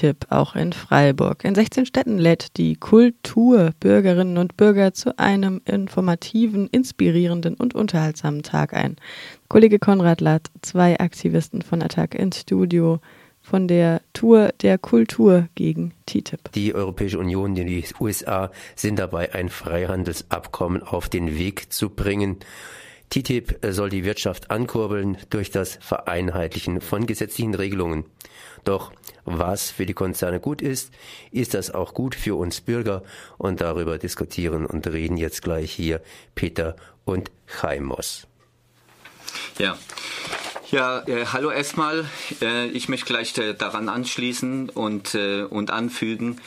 TTIP 0.03 0.27
auch 0.31 0.57
in 0.57 0.73
Freiburg. 0.73 1.45
In 1.45 1.55
16 1.55 1.87
Städten 1.87 2.19
lädt 2.19 2.57
die 2.57 2.75
Kultur 2.75 3.73
Bürgerinnen 3.79 4.37
und 4.37 4.57
Bürger 4.57 4.93
zu 4.93 5.17
einem 5.19 5.61
informativen, 5.65 6.67
inspirierenden 6.67 7.55
und 7.55 7.75
unterhaltsamen 7.75 8.43
Tag 8.43 8.75
ein. 8.75 8.97
Kollege 9.49 9.79
Konrad 9.79 10.21
lad 10.21 10.51
zwei 10.61 10.99
Aktivisten 10.99 11.63
von 11.63 11.83
Attac 11.83 12.17
ins 12.17 12.41
Studio 12.41 13.01
von 13.41 13.69
der 13.69 14.01
Tour 14.13 14.51
der 14.61 14.79
Kultur 14.79 15.49
gegen 15.55 15.93
TTIP. 16.07 16.51
Die 16.53 16.75
Europäische 16.75 17.19
Union 17.19 17.51
und 17.51 17.55
die 17.57 17.85
USA 18.01 18.51
sind 18.75 18.99
dabei, 18.99 19.35
ein 19.35 19.49
Freihandelsabkommen 19.49 20.83
auf 20.83 21.09
den 21.09 21.39
Weg 21.39 21.73
zu 21.73 21.91
bringen. 21.91 22.39
TTIP 23.13 23.59
soll 23.63 23.91
die 23.91 24.05
Wirtschaft 24.05 24.51
ankurbeln 24.51 25.19
durch 25.29 25.51
das 25.51 25.79
Vereinheitlichen 25.83 26.81
von 26.81 27.07
gesetzlichen 27.07 27.55
Regelungen. 27.55 28.07
Doch 28.65 28.91
was 29.27 29.71
für 29.71 29.85
die 29.85 29.93
Konzerne 29.93 30.41
gut 30.41 30.63
ist, 30.63 30.95
ist 31.31 31.53
das 31.53 31.71
auch 31.71 31.93
gut 31.93 32.15
für 32.15 32.37
uns 32.37 32.63
Bürger 32.63 33.03
und 33.37 33.61
darüber 33.61 33.99
diskutieren 33.99 34.65
und 34.65 34.87
reden 34.87 35.19
jetzt 35.19 35.43
gleich 35.43 35.73
hier 35.73 36.01
Peter 36.35 36.75
und 37.05 37.31
Chaimos. 37.47 38.27
Ja. 39.59 39.77
Ja, 40.73 41.03
äh, 41.07 41.27
hallo 41.27 41.51
erstmal. 41.51 42.07
Äh, 42.41 42.69
ich 42.69 42.89
möchte 42.89 43.05
gleich 43.05 43.37
äh, 43.37 43.53
daran 43.53 43.91
anschließen 43.91 44.71
und, 44.71 45.15
äh, 45.15 45.43
und 45.43 45.71
anfügen, 45.71 46.41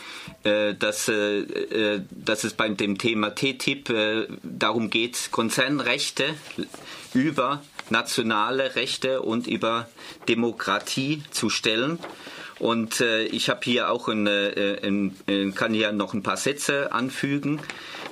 äh, 0.44 0.74
dass, 0.74 1.08
äh, 1.08 2.02
dass 2.10 2.44
es 2.44 2.56
bei 2.56 2.68
dem 2.70 2.98
Thema 2.98 3.36
TTIP 3.36 4.28
darum 4.42 4.90
geht, 4.90 5.30
Konzernrechte 5.30 6.34
über 7.14 7.62
nationale 7.92 8.76
Rechte 8.76 9.22
und 9.22 9.46
über 9.46 9.88
Demokratie 10.28 11.22
zu 11.30 11.52
stellen. 11.52 12.00
Und 12.60 13.02
äh, 13.02 13.24
ich 13.26 13.50
habe 13.50 13.62
hier 13.64 13.90
auch 13.90 14.08
ein, 14.08 14.28
äh, 14.28 14.80
ein, 14.82 15.16
ein, 15.28 15.54
kann 15.54 15.74
hier 15.74 15.92
noch 15.92 16.14
ein 16.14 16.24
paar 16.24 16.38
Sätze 16.38 16.92
anfügen. 16.94 17.60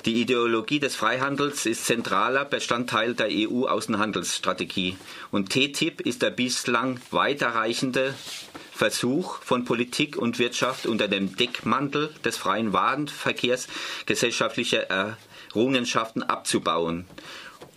Die 0.05 0.21
Ideologie 0.21 0.79
des 0.79 0.95
Freihandels 0.95 1.65
ist 1.65 1.85
zentraler 1.85 2.43
Bestandteil 2.43 3.13
der 3.13 3.29
EU-Außenhandelsstrategie. 3.29 4.97
Und 5.31 5.49
TTIP 5.49 6.01
ist 6.01 6.21
der 6.21 6.31
bislang 6.31 6.99
weiterreichende 7.11 8.13
Versuch 8.73 9.41
von 9.41 9.63
Politik 9.63 10.17
und 10.17 10.39
Wirtschaft 10.39 10.87
unter 10.87 11.07
dem 11.07 11.37
Deckmantel 11.37 12.09
des 12.25 12.35
freien 12.35 12.73
Warenverkehrs 12.73 13.67
gesellschaftliche 14.05 14.89
Errungenschaften 15.53 16.21
abzubauen 16.23 17.05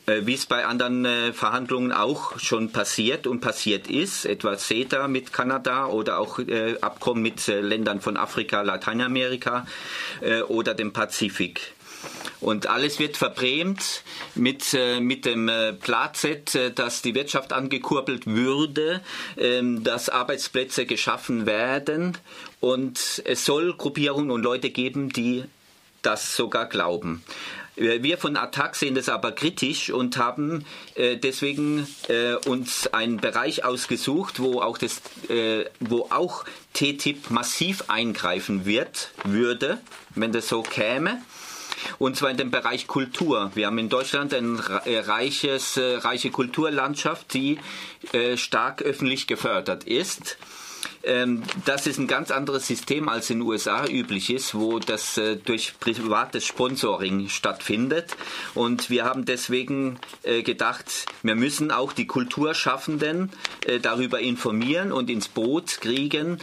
wie 0.07 0.35
es 0.35 0.47
bei 0.47 0.65
anderen 0.65 1.05
äh, 1.05 1.33
Verhandlungen 1.33 1.93
auch 1.93 2.39
schon 2.39 2.71
passiert 2.71 3.27
und 3.27 3.41
passiert 3.41 3.89
ist, 3.89 4.25
etwa 4.25 4.57
CETA 4.57 5.09
mit 5.09 5.33
Kanada 5.33 5.87
oder 5.87 6.19
auch 6.19 6.39
äh, 6.39 6.79
Abkommen 6.81 7.23
mit 7.23 7.47
Ländern 7.47 8.01
von 8.01 8.17
Afrika, 8.17 8.63
Lateinamerika 8.63 9.67
oder 10.49 10.75
dem 10.75 10.93
Pazifik. 10.93 11.75
Und 12.41 12.67
alles 12.67 12.99
wird 12.99 13.17
verbrämt 13.17 14.03
mit, 14.35 14.75
äh, 14.75 15.01
mit 15.01 15.25
dem 15.25 15.49
äh, 15.49 15.73
Plazet, 15.73 16.55
äh, 16.55 16.71
dass 16.71 17.03
die 17.03 17.15
Wirtschaft 17.15 17.53
angekurbelt 17.53 18.27
würde, 18.27 19.01
ähm, 19.37 19.83
dass 19.83 20.09
Arbeitsplätze 20.09 20.87
geschaffen 20.87 21.47
werden. 21.47 22.17
Und 22.61 23.23
es 23.25 23.45
soll 23.45 23.75
Gruppierungen 23.75 24.31
und 24.31 24.43
Leute 24.43 24.71
geben, 24.71 25.09
die 25.11 25.45
das 26.03 26.37
sogar 26.37 26.67
glauben. 26.67 27.25
Wir 27.77 28.17
von 28.17 28.39
Attac 28.39 28.75
sehen 28.75 28.95
das 28.95 29.11
aber 29.11 29.33
kritisch 29.33 29.91
und 29.91 30.17
haben 30.17 30.65
äh, 30.95 31.19
deswegen 31.19 31.87
äh, 32.09 32.35
uns 32.49 32.87
einen 32.87 33.19
Bereich 33.19 33.65
ausgesucht, 33.65 34.41
wo 34.41 34.63
auch, 34.63 34.79
das, 34.79 35.03
äh, 35.29 35.67
wo 35.81 36.09
auch 36.09 36.47
TTIP 36.73 37.31
massiv 37.31 37.85
eingreifen 37.89 38.65
wird, 38.65 39.11
würde, 39.25 39.79
wenn 40.15 40.33
das 40.33 40.49
so 40.49 40.63
käme. 40.63 41.21
Und 41.99 42.17
zwar 42.17 42.31
in 42.31 42.39
dem 42.39 42.51
Bereich 42.51 42.87
Kultur. 42.87 43.51
Wir 43.55 43.67
haben 43.67 43.79
in 43.79 43.91
Deutschland 43.91 44.33
eine 44.33 44.59
reiches, 44.87 45.79
reiche 45.79 46.31
Kulturlandschaft, 46.31 47.35
die 47.35 47.59
stark 48.35 48.83
öffentlich 48.83 49.27
gefördert 49.27 49.85
ist. 49.85 50.39
Ähm, 51.07 51.43
das 51.65 51.87
ist 51.87 51.99
ein 51.99 52.09
ganz 52.09 52.31
anderes 52.31 52.67
System 52.67 53.09
als 53.09 53.31
in 53.31 53.39
den 53.39 53.49
USA 53.49 53.87
üblich 53.87 54.31
ist, 54.31 54.55
wo 54.55 54.81
das 54.81 55.17
äh, 55.17 55.37
durch 55.37 55.75
privates 55.79 56.45
Sponsoring 56.45 57.29
stattfindet. 57.29 58.17
Und 58.55 58.91
wir 58.91 59.05
haben 59.05 59.25
deswegen 59.25 60.01
äh, 60.25 60.43
gedacht, 60.43 61.07
wir 61.23 61.37
müssen 61.37 61.71
auch 61.71 61.93
die 61.93 62.09
Kulturschaffenden 62.09 63.31
äh, 63.67 63.79
darüber 63.79 64.19
informieren 64.19 64.91
und 64.91 65.09
ins 65.09 65.29
Boot 65.29 65.81
kriegen 65.81 66.39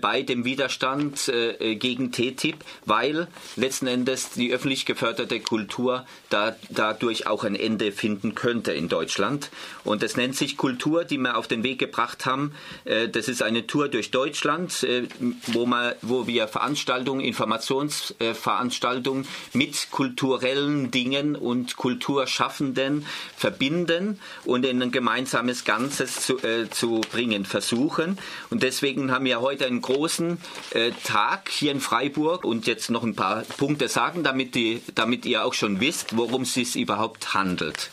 bei 0.00 0.22
dem 0.22 0.44
Widerstand 0.44 1.30
gegen 1.60 2.12
TTIP, 2.12 2.56
weil 2.84 3.28
letzten 3.56 3.86
Endes 3.86 4.30
die 4.30 4.52
öffentlich 4.52 4.86
geförderte 4.86 5.40
Kultur 5.40 6.06
da, 6.28 6.56
dadurch 6.70 7.26
auch 7.26 7.44
ein 7.44 7.54
Ende 7.54 7.92
finden 7.92 8.34
könnte 8.34 8.72
in 8.72 8.88
Deutschland. 8.88 9.50
Und 9.84 10.02
das 10.02 10.16
nennt 10.16 10.36
sich 10.36 10.56
Kultur, 10.56 11.04
die 11.04 11.18
wir 11.18 11.36
auf 11.36 11.48
den 11.48 11.62
Weg 11.62 11.78
gebracht 11.78 12.26
haben. 12.26 12.52
Das 12.84 13.28
ist 13.28 13.42
eine 13.42 13.66
Tour 13.66 13.88
durch 13.88 14.01
Deutschland, 14.10 14.82
äh, 14.82 15.06
wo, 15.48 15.66
man, 15.66 15.94
wo 16.02 16.26
wir 16.26 16.48
Veranstaltungen, 16.48 17.20
Informationsveranstaltungen 17.20 19.26
mit 19.52 19.90
kulturellen 19.90 20.90
Dingen 20.90 21.36
und 21.36 21.76
Kulturschaffenden 21.76 23.06
verbinden 23.36 24.18
und 24.44 24.66
in 24.66 24.82
ein 24.82 24.90
gemeinsames 24.90 25.64
Ganzes 25.64 26.20
zu, 26.20 26.38
äh, 26.38 26.68
zu 26.70 27.00
bringen 27.12 27.44
versuchen. 27.44 28.18
Und 28.50 28.62
deswegen 28.62 29.12
haben 29.12 29.24
wir 29.24 29.40
heute 29.40 29.66
einen 29.66 29.82
großen 29.82 30.38
äh, 30.70 30.92
Tag 31.04 31.48
hier 31.48 31.72
in 31.72 31.80
Freiburg 31.80 32.44
und 32.44 32.66
jetzt 32.66 32.90
noch 32.90 33.02
ein 33.02 33.14
paar 33.14 33.42
Punkte 33.56 33.88
sagen, 33.88 34.22
damit, 34.22 34.54
die, 34.54 34.82
damit 34.94 35.26
ihr 35.26 35.44
auch 35.44 35.54
schon 35.54 35.80
wisst, 35.80 36.16
worum 36.16 36.42
es 36.42 36.54
sich 36.54 36.76
überhaupt 36.76 37.34
handelt. 37.34 37.90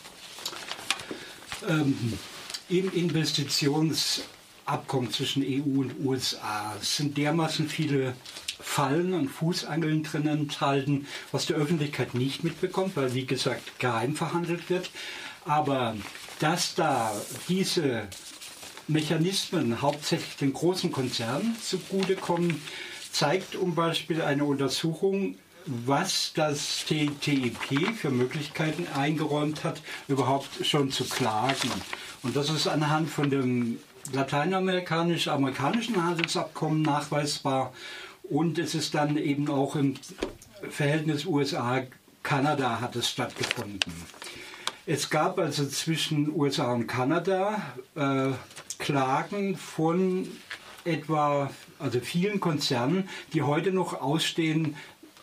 Ähm, 1.68 2.18
Im 2.68 2.92
Investitions 2.92 4.22
Abkommen 4.70 5.10
zwischen 5.10 5.42
EU 5.42 5.80
und 5.80 5.94
USA. 6.04 6.76
Es 6.80 6.96
sind 6.96 7.18
dermaßen 7.18 7.68
viele 7.68 8.14
Fallen 8.60 9.14
und 9.14 9.28
Fußangeln 9.28 10.04
drin 10.04 10.28
enthalten, 10.28 11.06
was 11.32 11.46
die 11.46 11.54
Öffentlichkeit 11.54 12.14
nicht 12.14 12.44
mitbekommt, 12.44 12.96
weil 12.96 13.14
wie 13.14 13.26
gesagt 13.26 13.78
geheim 13.80 14.14
verhandelt 14.14 14.70
wird. 14.70 14.90
Aber 15.44 15.96
dass 16.38 16.74
da 16.74 17.12
diese 17.48 18.06
Mechanismen 18.86 19.82
hauptsächlich 19.82 20.36
den 20.36 20.52
großen 20.52 20.92
Konzernen 20.92 21.56
zugutekommen, 21.60 22.60
zeigt 23.10 23.52
zum 23.52 23.74
Beispiel 23.74 24.22
eine 24.22 24.44
Untersuchung, 24.44 25.36
was 25.66 26.32
das 26.34 26.84
TTIP 26.86 27.96
für 27.96 28.10
Möglichkeiten 28.10 28.86
eingeräumt 28.94 29.64
hat, 29.64 29.80
überhaupt 30.08 30.64
schon 30.64 30.90
zu 30.90 31.04
klagen. 31.04 31.70
Und 32.22 32.36
das 32.36 32.50
ist 32.50 32.66
anhand 32.66 33.10
von 33.10 33.30
dem 33.30 33.78
lateinamerikanisch-amerikanischen 34.12 36.02
Handelsabkommen 36.02 36.82
nachweisbar 36.82 37.72
und 38.22 38.58
es 38.58 38.74
ist 38.74 38.94
dann 38.94 39.16
eben 39.16 39.48
auch 39.48 39.76
im 39.76 39.94
Verhältnis 40.68 41.24
USA-Kanada 41.24 42.80
hat 42.80 42.96
es 42.96 43.08
stattgefunden. 43.10 43.92
Es 44.86 45.10
gab 45.10 45.38
also 45.38 45.66
zwischen 45.66 46.30
USA 46.34 46.72
und 46.72 46.86
Kanada 46.86 47.62
äh, 47.94 48.30
Klagen 48.78 49.56
von 49.56 50.26
etwa 50.84 51.50
also 51.78 52.00
vielen 52.00 52.40
Konzernen, 52.40 53.08
die 53.32 53.42
heute 53.42 53.72
noch 53.72 54.00
ausstehen 54.00 54.76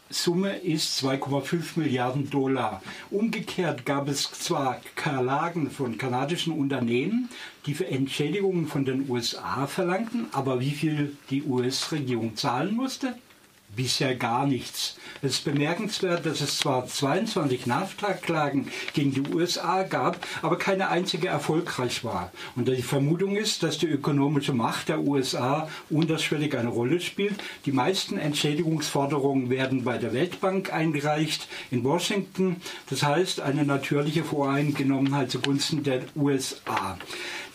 Summe 0.10 0.56
ist 0.58 1.04
2,5 1.04 1.78
Milliarden 1.78 2.30
Dollar. 2.30 2.82
Umgekehrt 3.12 3.86
gab 3.86 4.08
es 4.08 4.32
zwar 4.32 4.80
Klagen 4.96 5.70
von 5.70 5.98
kanadischen 5.98 6.54
Unternehmen, 6.54 7.30
die 7.66 7.74
für 7.74 7.88
Entschädigungen 7.88 8.68
von 8.68 8.86
den 8.86 9.10
USA 9.10 9.68
verlangten, 9.68 10.28
aber 10.32 10.62
wie 10.62 10.72
viel 10.72 11.18
die 11.30 11.44
US-Regierung 11.44 12.38
zahlen 12.38 12.76
musste, 12.76 13.16
bisher 13.76 14.16
gar 14.16 14.48
nichts. 14.48 14.98
Es 15.22 15.34
ist 15.34 15.46
bemerkenswert, 15.46 16.26
dass 16.26 16.42
es 16.42 16.58
zwar 16.58 16.88
22 16.88 17.66
NAFTA-Klagen 17.66 18.70
gegen 18.94 19.14
die 19.14 19.34
USA 19.34 19.84
gab, 19.84 20.26
aber 20.42 20.58
keine 20.58 20.90
einzige 20.90 21.28
erfolgreich 21.28 22.04
war. 22.04 22.32
Und 22.56 22.68
die 22.68 22.82
Vermutung 22.82 23.36
ist, 23.36 23.64
dass 23.64 23.78
die 23.78 23.88
ökonomische 23.88 24.54
Macht 24.54 24.90
der 24.90 25.02
USA 25.02 25.70
unterschwellig 25.90 26.58
eine 26.58 26.70
Rolle 26.70 27.00
spielt. 27.00 27.36
Die 27.66 27.72
meisten 27.72 28.18
Entschädigungsforderungen 28.18 29.50
werden 29.50 29.84
bei 29.84 29.98
der 29.98 30.14
Weltbank 30.14 30.74
eingereicht 30.74 31.48
in 31.72 31.84
Washington. 31.84 32.58
Das 32.90 33.04
heißt, 33.04 33.42
eine 33.42 33.66
natürliche 33.66 34.24
Voreingenommenheit 34.24 35.32
zugunsten 35.32 35.84
der 35.84 36.04
USA. 36.16 36.98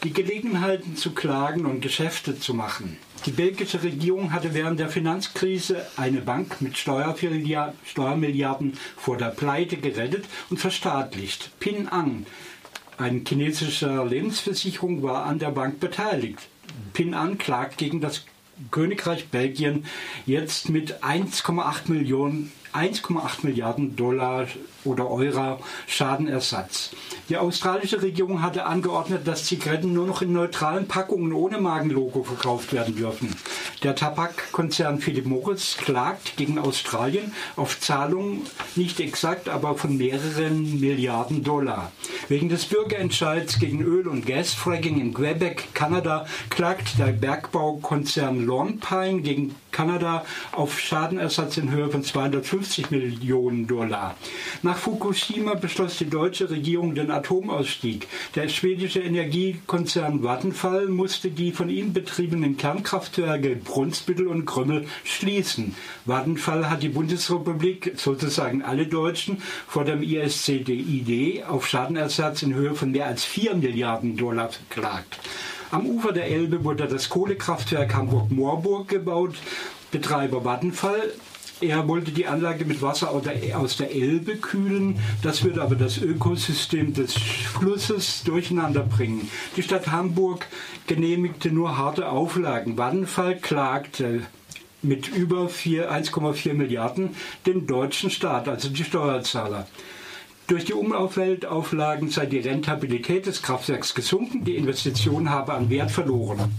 Die 0.05 0.13
Gelegenheiten 0.13 0.97
zu 0.97 1.13
klagen 1.13 1.67
und 1.67 1.81
Geschäfte 1.81 2.39
zu 2.39 2.55
machen 2.55 2.97
die 3.27 3.31
belgische 3.31 3.83
Regierung 3.83 4.33
hatte 4.33 4.55
während 4.55 4.81
der 4.81 4.89
Finanzkrise 4.89 5.87
eine 5.97 6.21
Bank 6.21 6.61
mit 6.61 6.77
Steuermilliarden 6.77 8.73
vor 8.97 9.17
der 9.17 9.29
Pleite 9.29 9.77
gerettet 9.77 10.25
und 10.51 10.59
verstaatlicht. 10.59 11.51
Pin 11.61 11.89
Ang, 11.89 12.27
ein 12.99 13.25
chinesischer 13.27 14.05
Lebensversicherung, 14.05 15.03
war 15.03 15.25
an 15.27 15.39
der 15.39 15.51
Bank 15.51 15.81
beteiligt. 15.81 16.41
Pin 16.93 17.15
An 17.15 17.39
klagt 17.39 17.79
gegen 17.79 18.01
das 18.01 18.25
Königreich 18.71 19.29
Belgien 19.29 19.87
jetzt 20.27 20.69
mit 20.69 21.03
1,8 21.03 21.91
Millionen 21.91 22.53
1,8 22.73 23.45
Milliarden 23.45 23.97
Dollar 23.97 24.47
oder 24.85 25.11
Euro 25.11 25.61
Schadenersatz. 25.87 26.91
Die 27.29 27.37
australische 27.37 28.03
Regierung 28.03 28.43
hatte 28.43 28.67
angeordnet, 28.67 29.27
dass 29.27 29.45
Zigaretten 29.45 29.93
nur 29.93 30.07
noch 30.07 30.23
in 30.23 30.33
neutralen 30.33 30.89
Packungen 30.89 31.33
ohne 31.33 31.59
Magenlogo 31.59 32.25
verkauft 32.25 32.73
werden 32.73 32.97
dürfen. 32.97 33.37
Der 33.83 33.95
Tabakkonzern 33.95 35.01
Philip 35.01 35.27
Morris 35.27 35.77
klagt 35.77 36.37
gegen 36.37 36.59
Australien 36.59 37.33
auf 37.57 37.81
Zahlungen 37.81 38.43
nicht 38.77 39.01
exakt, 39.01 39.49
aber 39.49 39.77
von 39.77 39.97
mehreren 39.97 40.81
Milliarden 40.81 41.43
Dollar. 41.43 41.93
Wegen 42.29 42.49
des 42.49 42.67
Bürgerentscheids 42.67 43.59
gegen 43.59 43.83
Öl- 43.83 44.09
und 44.09 44.27
Gasfracking 44.27 45.01
in 45.01 45.13
Quebec, 45.13 45.75
Kanada, 45.75 46.27
klagt 46.51 46.99
der 46.99 47.13
Bergbaukonzern 47.13 48.45
Long 48.47 48.79
Pine 48.79 49.21
gegen 49.23 49.55
Kanada 49.73 50.25
auf 50.53 50.79
Schadenersatz 50.79 51.57
in 51.57 51.71
Höhe 51.71 51.89
von 51.89 52.05
250 52.05 52.62
Millionen 52.91 53.67
Dollar. 53.67 54.17
Nach 54.63 54.77
Fukushima 54.77 55.55
beschloss 55.55 55.99
die 55.99 56.09
deutsche 56.09 56.51
Regierung 56.51 56.95
den 56.95 57.11
Atomausstieg. 57.11 58.09
Der 58.35 58.49
schwedische 58.49 59.01
Energiekonzern 59.01 60.23
Vattenfall 60.23 60.87
musste 60.87 61.31
die 61.31 61.53
von 61.53 61.69
ihm 61.69 61.93
betriebenen 61.93 62.57
Kernkraftwerke 62.57 63.57
Brunsbüttel 63.57 64.27
und 64.27 64.47
Krümmel 64.47 64.87
schließen. 65.05 65.75
Vattenfall 66.07 66.71
hat 66.71 66.83
die 66.83 66.89
Bundesrepublik, 66.89 67.93
sozusagen 67.97 68.63
alle 68.63 68.87
Deutschen, 68.87 69.43
vor 69.67 69.85
dem 69.85 70.03
ISCDID 70.03 71.45
auf 71.45 71.67
Schadenersatz 71.67 72.43
in 72.43 72.55
Höhe 72.55 72.75
von 72.75 72.93
mehr 72.93 73.07
als 73.07 73.25
4 73.25 73.55
Milliarden 73.57 74.17
Dollar 74.17 74.51
verklagt. 74.51 75.19
Am 75.73 75.87
Ufer 75.87 76.13
der 76.13 76.27
Elbe 76.27 76.65
wurde 76.65 76.87
das 76.87 77.09
Kohlekraftwerk 77.09 77.95
Hamburg-Moorburg 77.95 78.89
gebaut. 78.89 79.37
Betreiber 79.91 80.45
Vattenfall 80.45 81.13
er 81.63 81.89
wollte 81.89 82.11
die 82.13 82.27
Anlage 82.27 82.65
mit 82.65 82.83
Wasser 82.83 83.11
aus 83.11 83.77
der 83.77 83.95
Elbe 83.95 84.37
kühlen. 84.37 84.99
Das 85.23 85.45
würde 85.45 85.63
aber 85.63 85.77
das 85.77 85.99
Ökosystem 85.99 86.93
des 86.93 87.15
Flusses 87.15 88.23
durcheinander 88.25 88.83
bringen. 88.83 89.31
Die 89.57 89.63
Stadt 89.63 89.89
Hamburg 89.89 90.47
genehmigte 90.87 91.51
nur 91.51 91.79
harte 91.79 92.09
Auflagen. 92.09 92.77
Vattenfall 92.77 93.37
klagte 93.37 94.23
mit 94.83 95.09
über 95.09 95.47
1,4 95.47 96.55
Milliarden 96.55 97.11
den 97.47 97.67
deutschen 97.67 98.11
Staat, 98.11 98.49
also 98.49 98.69
die 98.69 98.85
Steuerzahler. 98.85 99.67
Durch 100.49 100.65
die 100.65 100.75
Umweltauflagen 100.75 102.11
sei 102.11 102.27
die 102.27 102.41
Rentabilität 102.41 103.27
des 103.27 103.43
Kraftwerks 103.43 103.95
gesunken, 103.95 104.45
die 104.45 104.57
Investition 104.57 105.31
habe 105.31 105.55
an 105.55 105.71
Wert 105.71 105.93
verloren. 105.93 106.53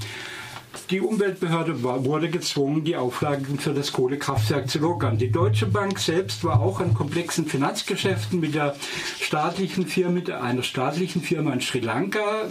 Die 0.89 1.01
Umweltbehörde 1.01 1.83
war, 1.83 2.03
wurde 2.05 2.29
gezwungen, 2.29 2.83
die 2.83 2.95
Auflagen 2.95 3.59
für 3.59 3.73
das 3.73 3.91
Kohlekraftwerk 3.93 4.69
zu 4.69 4.79
lockern. 4.79 5.17
Die 5.17 5.31
Deutsche 5.31 5.65
Bank 5.65 5.99
selbst 5.99 6.43
war 6.43 6.61
auch 6.61 6.79
an 6.79 6.93
komplexen 6.93 7.45
Finanzgeschäften 7.45 8.39
mit 8.39 8.55
der 8.55 8.75
staatlichen 9.19 9.87
Firma, 9.87 10.11
mit 10.11 10.29
einer 10.29 10.63
staatlichen 10.63 11.21
Firma 11.21 11.53
in 11.53 11.61
Sri 11.61 11.79
Lanka 11.79 12.19
äh, 12.19 12.47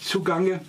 zugange. 0.00 0.60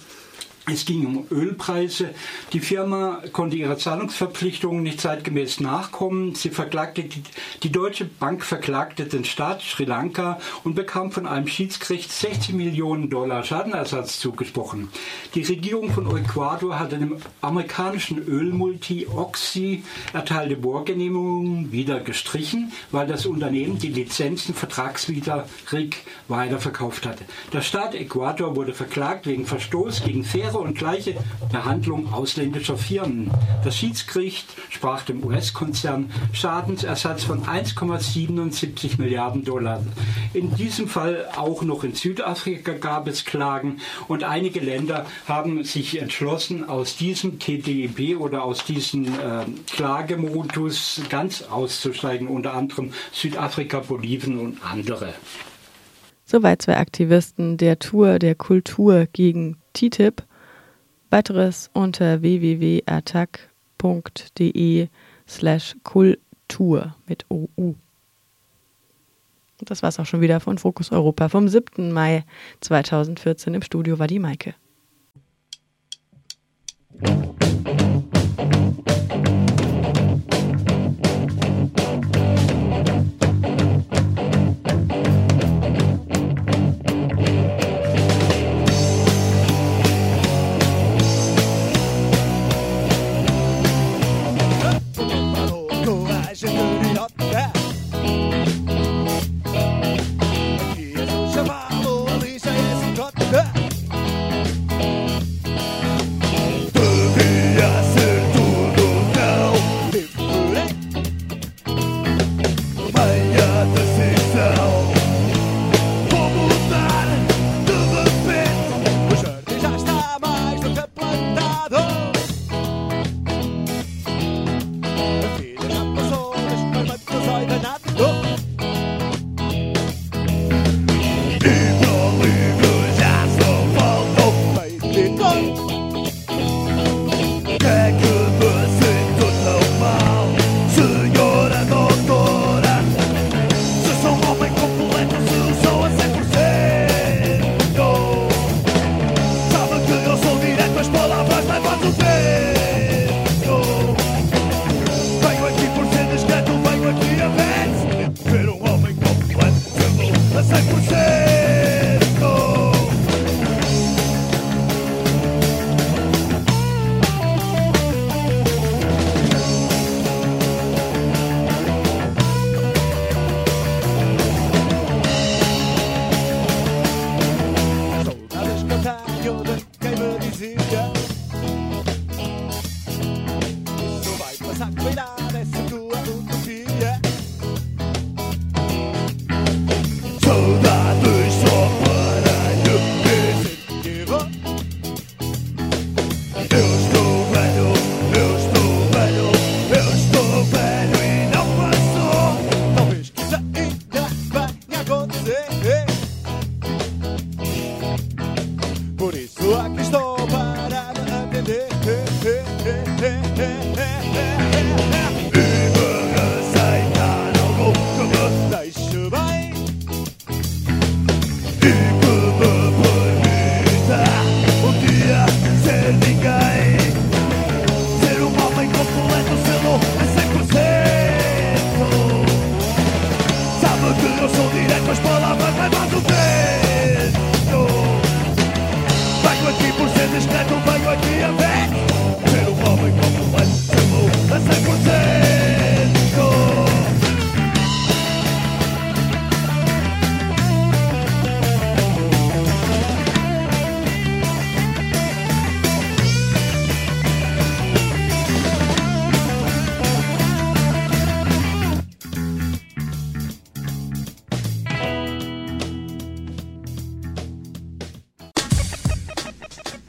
Es 0.73 0.85
ging 0.85 1.05
um 1.05 1.25
Ölpreise. 1.29 2.11
Die 2.53 2.61
Firma 2.61 3.21
konnte 3.33 3.57
ihrer 3.57 3.77
Zahlungsverpflichtungen 3.77 4.83
nicht 4.83 5.01
zeitgemäß 5.01 5.59
nachkommen. 5.59 6.33
Sie 6.33 6.49
verklagte, 6.49 7.03
die, 7.03 7.21
die, 7.61 7.71
Deutsche 7.73 8.05
Bank 8.05 8.45
verklagte 8.45 9.03
den 9.03 9.25
Staat 9.25 9.61
Sri 9.61 9.83
Lanka 9.83 10.39
und 10.63 10.75
bekam 10.75 11.11
von 11.11 11.27
einem 11.27 11.47
Schiedsgericht 11.47 12.09
60 12.09 12.55
Millionen 12.55 13.09
Dollar 13.09 13.43
Schadenersatz 13.43 14.19
zugesprochen. 14.19 14.87
Die 15.35 15.41
Regierung 15.41 15.91
von 15.91 16.07
Ecuador 16.15 16.79
hatte 16.79 16.97
dem 16.97 17.17
amerikanischen 17.41 18.19
Ölmulti 18.25 19.07
Oxy 19.13 19.83
erteilte 20.13 20.55
Bohrgenehmigungen 20.55 21.73
wieder 21.73 21.99
gestrichen, 21.99 22.71
weil 22.91 23.07
das 23.07 23.25
Unternehmen 23.25 23.77
die 23.77 23.89
Lizenzen 23.89 24.55
vertragswidrig 24.55 25.97
weiterverkauft 26.29 27.05
hatte. 27.05 27.25
Der 27.51 27.61
Staat 27.61 27.93
Ecuador 27.93 28.55
wurde 28.55 28.73
verklagt 28.73 29.25
wegen 29.25 29.45
Verstoß 29.45 30.05
gegen 30.05 30.23
faire 30.23 30.60
und 30.61 30.77
gleiche 30.77 31.15
Behandlung 31.51 32.13
ausländischer 32.13 32.77
Firmen. 32.77 33.29
Das 33.63 33.77
Schiedsgericht 33.77 34.47
sprach 34.69 35.03
dem 35.03 35.23
US-Konzern 35.23 36.11
Schadensersatz 36.33 37.23
von 37.23 37.43
1,77 37.43 38.99
Milliarden 38.99 39.43
Dollar. 39.43 39.83
In 40.33 40.55
diesem 40.55 40.87
Fall 40.87 41.27
auch 41.35 41.61
noch 41.63 41.83
in 41.83 41.93
Südafrika 41.93 42.73
gab 42.73 43.07
es 43.07 43.25
Klagen 43.25 43.77
und 44.07 44.23
einige 44.23 44.59
Länder 44.59 45.05
haben 45.27 45.63
sich 45.63 45.99
entschlossen, 46.01 46.67
aus 46.67 46.95
diesem 46.95 47.39
TTIP 47.39 48.19
oder 48.19 48.43
aus 48.43 48.63
diesem 48.65 49.05
äh, 49.05 49.45
Klagemodus 49.71 51.01
ganz 51.09 51.43
auszusteigen, 51.43 52.27
unter 52.27 52.53
anderem 52.53 52.93
Südafrika, 53.11 53.79
Bolivien 53.79 54.39
und 54.39 54.57
andere. 54.63 55.13
Soweit 56.25 56.61
zwei 56.61 56.77
Aktivisten 56.77 57.57
der 57.57 57.79
Tour 57.79 58.17
der 58.17 58.35
Kultur 58.35 59.05
gegen 59.11 59.57
TTIP. 59.73 60.23
Weiteres 61.11 61.69
unter 61.73 62.21
www.attack.de 62.21 64.87
slash 65.27 65.75
Kultur 65.83 66.95
mit 67.05 67.25
OU. 67.29 67.75
Das 69.59 69.83
war's 69.83 69.99
auch 69.99 70.05
schon 70.05 70.21
wieder 70.21 70.39
von 70.39 70.57
Fokus 70.57 70.89
Europa 70.91 71.27
vom 71.27 71.49
7. 71.49 71.91
Mai 71.91 72.23
2014. 72.61 73.53
Im 73.53 73.61
Studio 73.61 73.99
war 73.99 74.07
die 74.07 74.19
Maike. 74.19 74.55